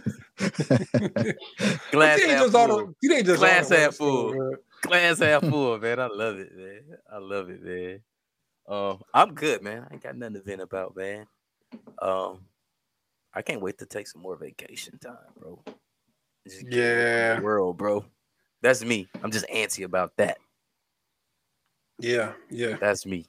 [1.92, 2.86] half teenagers are full.
[2.86, 4.32] the teenagers Glass are the half worst, full.
[4.32, 4.52] bro.
[4.82, 6.00] Glass half full, man.
[6.00, 6.80] I love it, man.
[7.12, 8.00] I love it, man.
[8.68, 9.86] Um, I'm good, man.
[9.88, 11.26] I ain't got nothing to vent about, man.
[12.02, 12.40] Um,
[13.32, 15.62] I can't wait to take some more vacation time, bro.
[16.46, 17.40] Just get away from the Yeah.
[17.40, 18.04] world, bro.
[18.62, 19.08] That's me.
[19.22, 20.38] I'm just antsy about that.
[21.98, 22.76] Yeah, yeah.
[22.76, 23.26] That's me.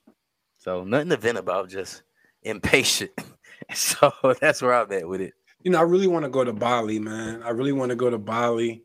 [0.58, 2.04] So nothing to vent about, just
[2.44, 3.12] impatient.
[3.74, 4.12] so
[4.42, 5.34] that's where I'm at with it.
[5.64, 7.42] You know, I really want to go to Bali, man.
[7.44, 8.84] I really want to go to Bali.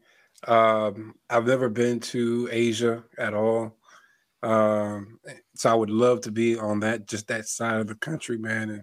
[0.49, 3.77] Um, I've never been to Asia at all.
[4.43, 5.21] Um,
[5.55, 8.71] so I would love to be on that just that side of the country, man.
[8.71, 8.83] And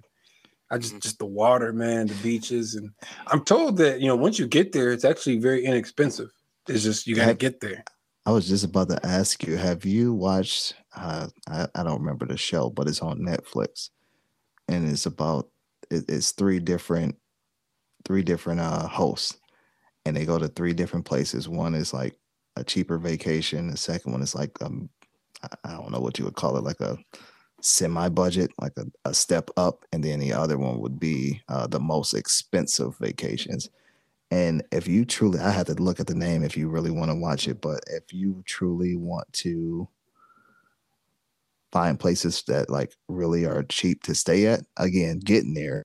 [0.71, 2.91] I just just the water, man, the beaches, and
[3.27, 6.29] I'm told that you know once you get there, it's actually very inexpensive.
[6.67, 7.83] It's just you got to get there.
[8.25, 12.25] I was just about to ask you, have you watched uh I, I don't remember
[12.25, 13.89] the show, but it's on Netflix.
[14.67, 15.49] And it's about
[15.91, 17.17] it, it's three different
[18.05, 19.37] three different uh hosts
[20.05, 21.49] and they go to three different places.
[21.49, 22.17] One is like
[22.57, 24.89] a cheaper vacation, the second one is like um
[25.65, 26.97] I- don't know what you would call it, like a
[27.61, 31.67] semi budget, like a, a step up, and then the other one would be uh,
[31.67, 33.69] the most expensive vacations.
[34.31, 37.09] And if you truly, I had to look at the name if you really want
[37.09, 39.87] to watch it, but if you truly want to
[41.71, 45.83] find places that like really are cheap to stay at, again, getting there,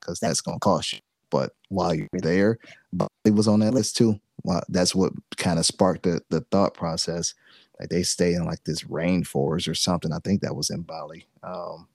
[0.00, 0.98] because that's going to cost you.
[1.30, 2.58] But while you're there,
[2.92, 4.20] Bali was on that list too.
[4.42, 7.34] Well, that's what kind of sparked the, the thought process.
[7.80, 10.12] Like they stay in like this rainforest or something.
[10.12, 11.26] I think that was in Bali.
[11.42, 11.88] Um,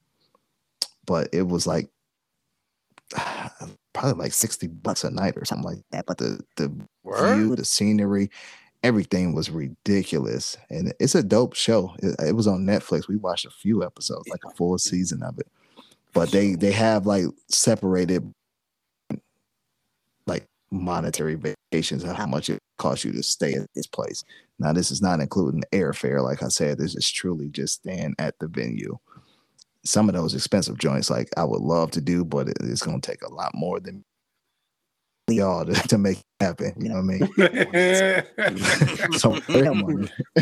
[1.05, 1.89] but it was like
[3.93, 6.05] probably like 60 bucks a night or something like that.
[6.05, 6.69] But the the
[7.05, 8.29] view, the scenery,
[8.83, 10.57] everything was ridiculous.
[10.69, 11.95] And it's a dope show.
[11.99, 13.07] It, it was on Netflix.
[13.07, 15.47] We watched a few episodes, like a full season of it.
[16.13, 18.31] But they they have like separated
[20.25, 24.23] like monetary vacations of how much it costs you to stay at this place.
[24.59, 26.77] Now this is not including airfare, like I said.
[26.77, 28.97] This is truly just staying at the venue.
[29.89, 33.23] Some of those expensive joints, like I would love to do, but it's gonna take
[33.23, 34.05] a lot more than
[35.27, 36.73] y'all to, to make happen.
[36.77, 38.23] You know what I mean?
[39.13, 39.39] So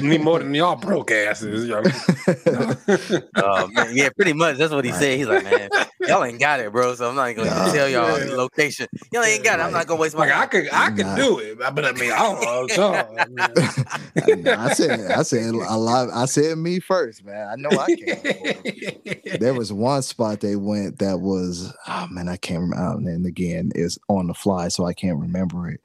[0.02, 1.68] Need more than y'all broke asses.
[1.68, 1.84] yo.
[3.40, 4.58] Oh man, yeah, pretty much.
[4.58, 5.18] That's what he said.
[5.18, 5.70] He's like, man,
[6.08, 6.96] y'all ain't got it, bro.
[6.96, 7.72] So I'm not gonna Nah.
[7.72, 8.26] tell y'all Yeah.
[8.26, 8.88] the location.
[9.12, 9.64] Y'all ain't got it.
[9.64, 11.16] I'm not gonna waste my Like I could, I could Nah.
[11.16, 12.68] do it, but I mean, I don't know.
[12.68, 12.94] So,
[14.56, 16.10] I I said, I said a lot.
[16.14, 17.48] I said me first, man.
[17.48, 19.40] I know I can't.
[19.40, 22.84] There was one spot they went that was, oh man, I can't remember.
[22.84, 25.82] Oh, and again, it's on the fly, so I can't remember it.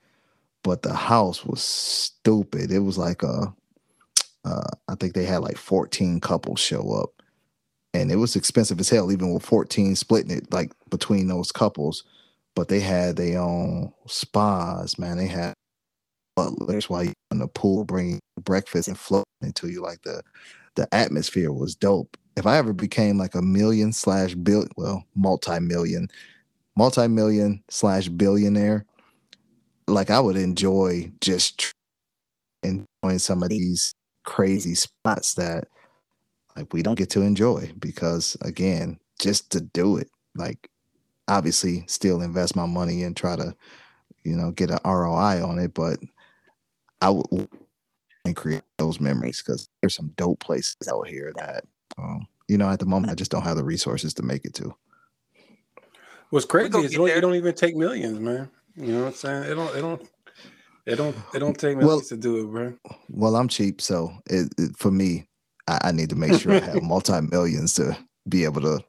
[0.63, 2.71] But the house was stupid.
[2.71, 3.53] It was like a,
[4.45, 7.11] uh, I think they had like 14 couples show up,
[7.95, 12.05] and it was expensive as hell, even with 14 splitting it like between those couples.
[12.55, 15.17] But they had their own spas, man.
[15.17, 15.55] They had
[16.37, 19.83] butlers while you in the pool, bringing breakfast and floating into you.
[19.83, 20.23] Like the
[20.75, 22.17] the atmosphere was dope.
[22.37, 26.09] If I ever became like a million slash bill, well, multi million,
[26.77, 28.87] multi million slash billionaire,
[29.93, 31.73] like I would enjoy just
[32.63, 35.69] enjoying some of these crazy spots that
[36.57, 40.69] like we don't get to enjoy because again, just to do it, like
[41.29, 43.55] obviously still invest my money and try to,
[44.25, 45.99] you know, get an ROI on it, but
[47.01, 47.49] I would
[48.25, 51.65] and create those memories because there's some dope places out here that
[51.99, 54.55] um, you know, at the moment I just don't have the resources to make it
[54.55, 54.75] to.
[56.31, 57.17] What's crazy is get you don't, there.
[57.17, 58.49] you don't even take millions, man.
[58.77, 59.43] You know what I'm saying?
[59.45, 59.77] It don't.
[59.77, 60.09] It don't.
[60.87, 61.17] It don't.
[61.35, 62.75] It don't take Well- millions to do it, bro.
[63.11, 65.27] Well, I'm cheap, so it, it- for me,
[65.69, 67.97] I, I need to make sure I have multi millions to
[68.29, 68.81] be able to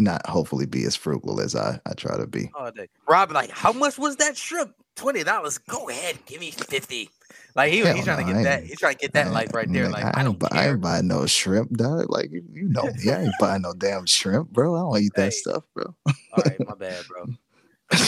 [0.00, 2.50] not hopefully be as frugal as I, I try to be.
[2.54, 2.86] all day.
[3.08, 4.72] Rob, like, how much was that shrimp?
[4.96, 5.58] Twenty dollars.
[5.58, 7.10] Go ahead, give me fifty.
[7.54, 8.58] Like he, Hell he's trying to get that.
[8.60, 9.84] ain't- He's trying to get that life right there.
[9.84, 10.70] man, Like I, I don't buy, I care.
[10.72, 12.06] ain't buying no shrimp, dog.
[12.10, 14.74] Like you, you know me, I ain't buying no damn shrimp, bro.
[14.74, 15.94] I don't eat that stuff, bro.
[16.06, 16.14] All
[16.44, 17.26] right, my bad, bro.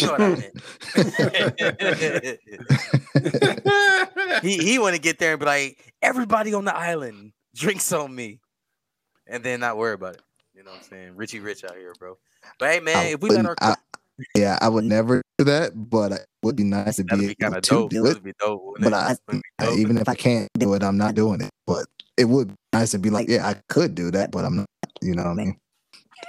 [0.01, 0.29] You know what I
[3.15, 4.43] meant.
[4.43, 8.15] he he want to get there and be like, everybody on the island drinks on
[8.15, 8.41] me,
[9.27, 10.23] and then not worry about it.
[10.55, 11.17] You know what I'm saying?
[11.17, 12.19] Richie Rich out here, bro.
[12.59, 13.77] But hey, man, I if we let our I-
[14.35, 17.37] yeah, I would never do that, but it would be nice to that'd be be
[17.47, 17.91] able to dope.
[17.91, 18.23] do That'd it.
[18.25, 18.77] be dope.
[18.81, 18.95] But it?
[18.95, 19.79] I, be dope?
[19.79, 21.49] even if I can't do it, I'm not doing it.
[21.67, 21.87] But
[22.19, 24.67] it would be nice to be like, yeah, I could do that, but I'm not.
[25.01, 25.57] You know what I mean?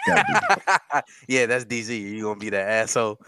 [0.08, 1.02] Gotta be-
[1.34, 2.00] yeah, that's DC.
[2.00, 3.20] You gonna be that asshole?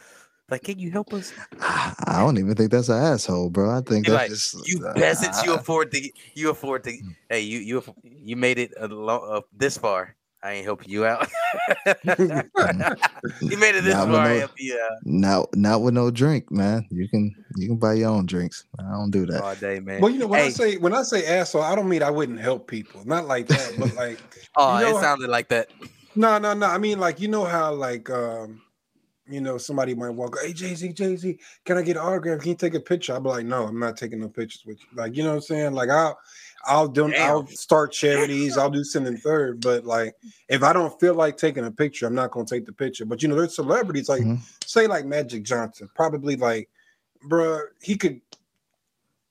[0.50, 1.34] Like, can you help us?
[1.62, 3.72] I I don't even think that's an asshole, bro.
[3.72, 6.12] I think Be that's like, just You uh, peasants, you afford to.
[6.36, 6.94] You afford to.
[7.30, 10.16] Hey, you you you made it a lo- uh, this far.
[10.44, 11.28] I ain't helping you out.
[12.06, 14.12] you made it this Nah, far.
[14.12, 16.86] but I no- ain't helping you not not with no drink, man.
[16.92, 18.66] You can you can buy your own drinks.
[18.78, 19.42] I don't do that.
[19.42, 20.02] all day, man.
[20.02, 22.40] well, you know when I say when I say asshole, I don't mean I wouldn't
[22.40, 23.06] help people.
[23.06, 24.20] Not like that, but like
[24.58, 25.70] oh, you know it sounded like that.
[26.16, 26.68] No, no, no.
[26.68, 28.62] I mean like you know how like um
[29.28, 30.38] you know somebody might walk.
[30.42, 32.42] Hey Jay Z, Jay Z, can I get an autograph?
[32.42, 33.14] Can you take a picture?
[33.14, 34.88] I'll be like, no, I'm not taking no pictures with you.
[34.98, 35.74] Like you know what I'm saying?
[35.74, 36.18] Like I'll
[36.66, 37.22] I'll do Damn.
[37.22, 38.58] I'll start charities.
[38.58, 39.62] I'll do something third.
[39.62, 40.14] But like
[40.50, 43.06] if I don't feel like taking a picture, I'm not gonna take the picture.
[43.06, 44.40] But you know, there's celebrities like Mhm.
[44.66, 46.70] say like Magic Johnson, probably like,
[47.28, 48.22] bruh, he could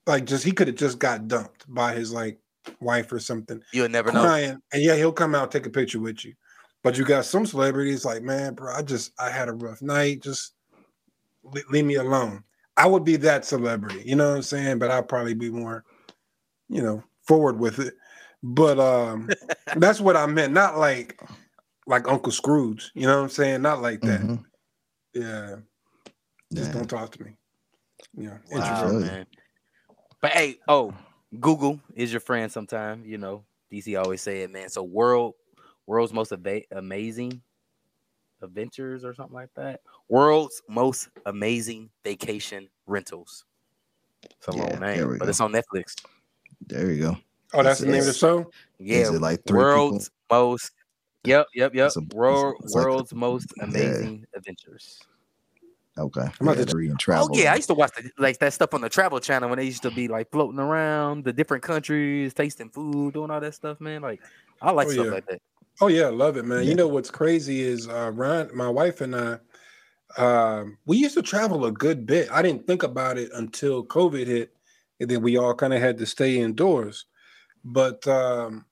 [0.06, 2.38] like just he could have just got dumped by his like
[2.80, 4.22] wife or something, You'll never know.
[4.22, 6.34] crying, and yeah, he'll come out take a picture with you.
[6.82, 10.22] But you got some celebrities like, man, bro, I just I had a rough night,
[10.22, 10.54] just
[11.44, 12.44] le- leave me alone.
[12.76, 14.78] I would be that celebrity, you know what I'm saying?
[14.78, 15.84] But I'd probably be more,
[16.68, 17.94] you know, forward with it.
[18.42, 19.28] But um
[19.76, 21.20] that's what I meant, not like
[21.86, 23.62] like Uncle Scrooge, you know what I'm saying?
[23.62, 24.20] Not like that.
[24.20, 24.44] Mhm.
[25.14, 25.56] Yeah.
[26.52, 26.78] Just Yeah.
[26.78, 27.36] don't talk to me.
[28.14, 28.38] Yeah.
[28.50, 28.56] Wow.
[28.56, 29.02] introvert.
[29.02, 29.26] man.
[30.20, 30.94] But hey, oh,
[31.38, 33.04] Google is your friend sometime.
[33.04, 34.68] You know, DC always say it, man.
[34.68, 35.34] So world,
[35.86, 37.40] world's most ava- amazing
[38.42, 39.80] adventures or something like that.
[40.08, 43.44] World's most amazing vacation rentals.
[44.24, 45.28] It's a Yeah, long name, but go.
[45.28, 45.94] it's on Netflix.
[46.66, 47.16] There you go.
[47.54, 48.50] Oh, that's the name of the show?
[48.78, 50.72] Yeah, Is it like three world's most.
[51.24, 51.92] Yep, yep, yep.
[51.96, 53.64] A- World, it's like a- world's most yeah.
[53.64, 54.98] amazing adventures.
[55.98, 56.22] Okay.
[56.22, 58.54] I'm about yeah, to- read and Oh yeah, I used to watch the, like that
[58.54, 61.62] stuff on the Travel Channel when they used to be like floating around the different
[61.62, 64.00] countries, tasting food, doing all that stuff, man.
[64.00, 64.20] Like
[64.62, 65.12] I like Oh, stuff yeah.
[65.12, 65.42] like that.
[65.80, 66.62] Oh yeah, I love it, man.
[66.62, 66.70] Yeah.
[66.70, 69.38] You know what's crazy is uh Ryan, my wife and I,
[70.18, 72.30] um, we used to travel a good bit.
[72.30, 74.54] I didn't think about it until COVID hit,
[75.00, 77.06] and then we all kind of had to stay indoors.
[77.64, 78.66] But um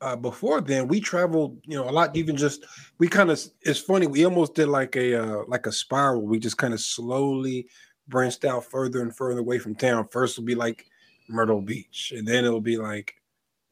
[0.00, 2.16] uh, before then, we traveled, you know, a lot.
[2.16, 2.64] Even just
[2.98, 3.40] we kind of.
[3.62, 4.06] It's funny.
[4.06, 6.22] We almost did like a uh, like a spiral.
[6.22, 7.68] We just kind of slowly
[8.08, 10.08] branched out further and further away from town.
[10.08, 10.86] First will be like
[11.28, 13.14] Myrtle Beach, and then it'll be like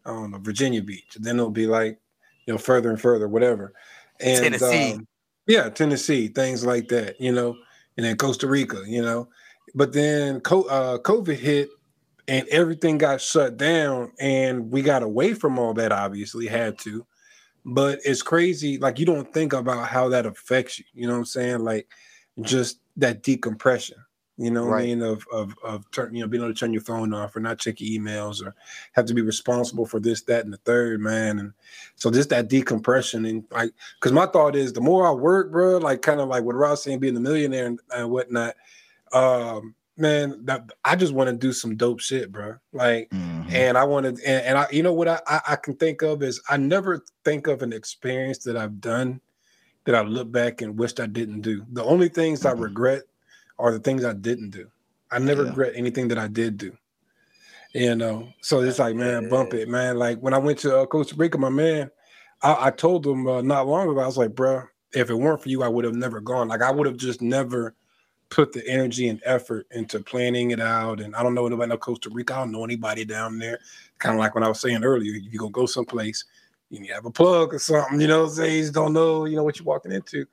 [0.05, 1.99] I don't know Virginia Beach, and then it'll be like
[2.49, 3.75] you know further and further, whatever.
[4.21, 4.93] And Tennessee.
[4.95, 5.07] um,
[5.47, 7.55] yeah, Tennessee, things like that, you know,
[7.99, 9.29] and then Costa Rica, you know.
[9.75, 11.69] But then uh, COVID hit,
[12.27, 15.93] and everything got shut down, and we got away from all that.
[15.93, 17.07] Obviously, had to.
[17.67, 18.79] But it's crazy.
[18.79, 20.87] Like you don't think about how that affects you.
[20.95, 21.59] You know what I'm saying?
[21.59, 21.87] Like
[22.41, 23.99] just that decompression.
[24.41, 24.83] You know what Right.
[24.85, 25.03] I mean?
[25.03, 27.59] Of of of turn, you know, being able to turn your phone off or not
[27.59, 28.55] check your emails or
[28.93, 31.41] have to be responsible for this, that, and the third, man.
[31.41, 31.53] And
[31.97, 35.79] so just that decompression and like, because my thought is the more I work, bro,
[35.79, 38.55] like kind of like what Ross saying, being a millionaire and, and whatnot,
[39.13, 42.55] um, man, that I just want to do some dope shit, bro.
[42.73, 43.51] Like, Mhm.
[43.51, 46.23] and I wanted, and, and I, you know what I, I I can think of
[46.23, 49.21] is I never think of an experience that I've done
[49.85, 51.65] that I look back and wished I didn't do.
[51.73, 52.61] The only things I Mhm.
[52.61, 53.03] regret
[53.59, 54.69] are the things I didn't do.
[55.11, 55.51] I never Yeah.
[55.51, 56.77] regret anything that I did do.
[57.75, 59.99] You know, so it's like, man, bump it, man.
[59.99, 61.91] Like when I went to uh, Costa Rica, my man,
[62.43, 64.63] I, I told him uh, not long ago, I was like, bro,
[64.95, 66.49] if it weren't for you, I would have never gone.
[66.49, 67.75] Like I would have just never
[68.31, 71.01] put the energy and effort into planning it out.
[71.01, 72.35] And I don't know anybody in Costa Rica.
[72.35, 73.59] I don't know anybody down there.
[73.99, 76.25] Kind of like when I was saying earlier, if you're gonna go someplace,
[76.71, 79.59] you have a plug or something, you know, say you don't know, you know, what
[79.59, 80.27] you're walking into.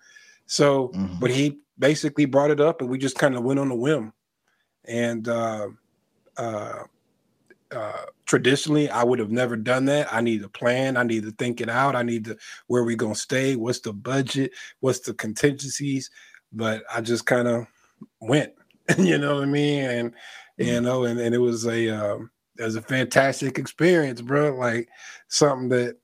[0.46, 1.20] So, mm-hmm.
[1.20, 4.14] but he basically brought it up and we just kind of went on a whim.
[4.86, 5.68] And uh
[6.38, 6.84] uh
[7.72, 10.14] uh, traditionally I would have never done that.
[10.14, 10.98] I need a plan.
[10.98, 11.96] I need to think it out.
[11.96, 13.56] I need to where we gonna stay.
[13.56, 14.52] What's the budget?
[14.80, 16.10] What's the contingencies?
[16.54, 17.68] But I just kind of
[18.22, 18.54] went.
[18.98, 19.84] you know what I mean?
[19.84, 20.14] And
[20.58, 20.86] you mm-hmm.
[20.86, 24.56] know, and, and it was a um, it was a fantastic experience, bro.
[24.56, 24.88] Like
[25.28, 25.98] something that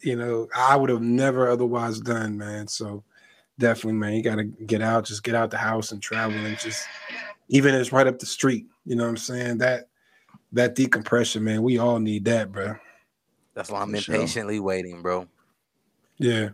[0.00, 2.66] you know I would have never otherwise done, man.
[2.68, 3.04] So
[3.58, 6.86] definitely, man, you gotta get out, just get out the house and travel, and just
[7.48, 8.66] even if it's right up the street.
[8.84, 9.58] You know what I'm saying?
[9.58, 9.88] That
[10.52, 11.62] that decompression, man.
[11.62, 12.76] We all need that, bro.
[13.54, 14.62] That's why I'm For impatiently sure.
[14.62, 15.26] waiting, bro.
[16.18, 16.50] Yeah.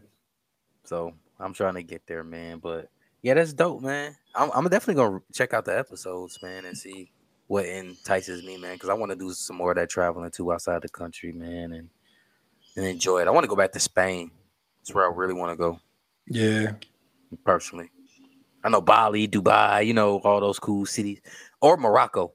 [0.84, 2.58] So I'm trying to get there, man.
[2.58, 2.88] But
[3.22, 4.16] yeah, that's dope, man.
[4.34, 7.10] I'm, I'm definitely gonna check out the episodes, man, and see
[7.46, 8.74] what entices me, man.
[8.74, 11.72] Because I want to do some more of that traveling too outside the country, man,
[11.72, 11.88] and
[12.76, 13.28] and enjoy it.
[13.28, 14.30] I want to go back to Spain.
[14.80, 15.80] That's where I really want to go.
[16.26, 16.72] Yeah.
[17.44, 17.90] Personally,
[18.62, 21.20] I know Bali, Dubai, you know all those cool cities,
[21.60, 22.32] or Morocco.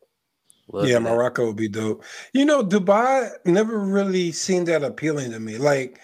[0.72, 1.00] Love yeah.
[1.00, 2.04] Morocco would be dope.
[2.34, 5.58] You know, Dubai never really seemed that appealing to me.
[5.58, 6.00] Like,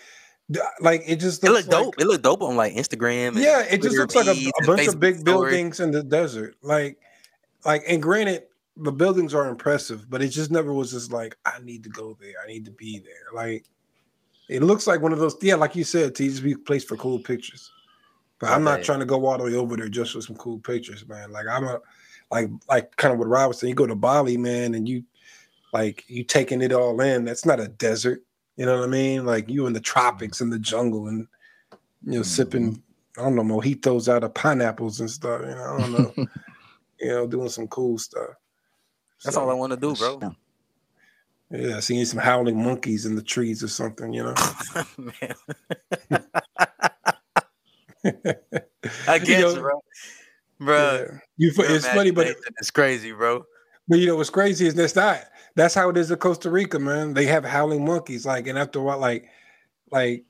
[0.80, 1.96] like it just it looked like, dope.
[2.00, 3.36] It looked dope on like Instagram.
[3.36, 5.52] yeah, it just looks like a, a bunch Facebook of big story.
[5.52, 6.56] buildings in the desert.
[6.64, 6.98] Like,
[7.64, 8.44] like, and granted,
[8.78, 12.18] the buildings are impressive, but it just never was just like I need to go
[12.20, 12.34] there.
[12.44, 13.34] I need to be there.
[13.34, 13.66] Like,
[14.50, 15.36] it looks like one of those.
[15.42, 17.72] Yeah, like you said, to just be a place for cool pictures.
[18.46, 20.60] But I'm not trying to go all the way over there just for some cool
[20.60, 21.32] pictures, man.
[21.32, 21.80] Like I'm a
[22.30, 25.04] like like kind of what Rob was saying, you go to Bali, man, and you
[25.74, 27.26] like you taking it all in.
[27.26, 28.22] That's not a desert.
[28.56, 29.26] You know what I mean?
[29.26, 31.28] Like you in the tropics in the jungle and
[32.06, 32.24] you know, mm-hmm.
[32.24, 32.84] sipping,
[33.18, 35.42] I don't know, mojitos out of pineapples and stuff.
[35.42, 36.14] You know, I don't know.
[37.00, 38.30] you know, doing some cool stuff.
[39.24, 40.36] That's so, all I want to do, bro.
[41.50, 44.36] Yeah, seeing some howling monkeys in the trees or something, you know.
[49.08, 49.82] I guess, you know, bro
[50.60, 51.08] bro.
[51.10, 51.18] Yeah.
[51.38, 53.46] You, it's funny, but it's crazy, bro.
[53.88, 55.32] But you know what's crazy is that's that.
[55.56, 57.14] That's how it is in Costa Rica, man.
[57.14, 59.30] They have howling monkeys, like, and after a while, like,
[59.92, 60.26] like,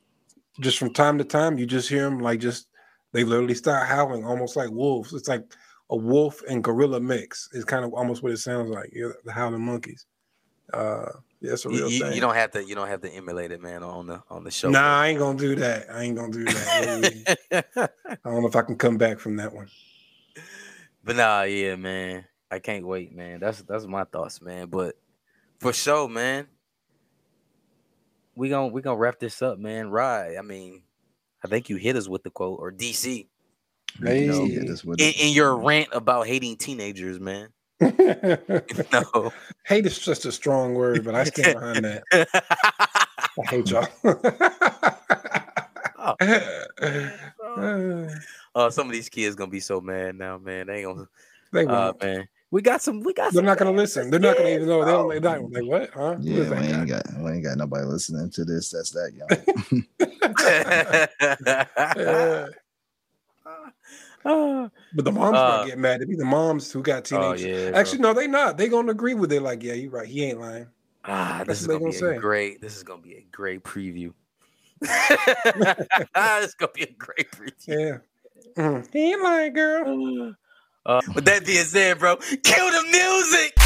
[0.60, 2.68] just from time to time, you just hear them, like, just
[3.12, 5.14] they literally start howling, almost like wolves.
[5.14, 5.44] It's like
[5.90, 7.50] a wolf and gorilla mix.
[7.54, 8.90] It's kind of almost what it sounds like.
[8.94, 10.06] You know, the howling monkeys.
[10.74, 11.12] Uh,
[11.46, 12.14] yeah, it's a real you, thing.
[12.14, 12.66] You don't have to.
[12.66, 14.70] You don't have to emulate it, man, on the on the show.
[14.70, 15.88] Nah, I ain't gonna do that.
[15.92, 17.38] I ain't gonna do that.
[18.08, 19.70] I don't know if I can come back from that one.
[21.04, 22.26] But nah, yeah, man.
[22.50, 23.40] I can't wait, man.
[23.40, 24.68] That's that's my thoughts, man.
[24.68, 24.96] But
[25.60, 26.48] for sure, man.
[28.36, 29.90] We gonna we gonna wrap this up, man.
[29.90, 30.36] Right.
[30.38, 30.84] I mean,
[31.44, 33.28] I think you hit us with the quote or DC.
[34.04, 37.48] Hey, you know, in, in, your rant about hating teenagers, man.
[37.82, 39.34] no.
[39.66, 42.04] Hate is just a strong word, but I stand behind that.
[42.12, 42.26] I
[43.50, 43.86] hate y'all.
[46.00, 46.16] oh.
[48.56, 50.68] Uh, some of these kids gonna be so mad now, man.
[50.68, 51.10] They ain't gonna.
[51.52, 52.30] They uh, man.
[52.52, 53.02] We got some.
[53.02, 53.34] We got.
[53.34, 54.10] They're not gonna listen.
[54.10, 54.86] They're not gonna even know.
[54.86, 55.10] They don't.
[55.10, 55.90] They're not like what?
[55.94, 56.16] Huh?
[56.22, 57.04] Yeah, we ain't got.
[57.18, 58.70] We ain't got nobody listening to this.
[58.70, 59.12] That's that
[62.46, 62.54] young.
[64.96, 67.46] but the moms uh, gonna get mad It'd be The moms who got oh, teenagers.
[67.46, 68.58] Oh, yeah, Actually, no, they not.
[68.58, 69.42] They gonna agree with it.
[69.42, 70.08] Like, yeah, you're right.
[70.08, 70.66] He ain't lying.
[71.04, 72.16] Ah, this That's is gonna, gonna be say.
[72.16, 72.60] a great.
[72.60, 74.14] This is gonna be a great preview.
[74.82, 77.52] it's gonna be a great preview.
[77.68, 77.98] Yeah.
[78.64, 78.92] Mm.
[78.92, 80.34] He ain't lying, girl.
[80.88, 83.58] Uh, with that being said, bro, kill the music.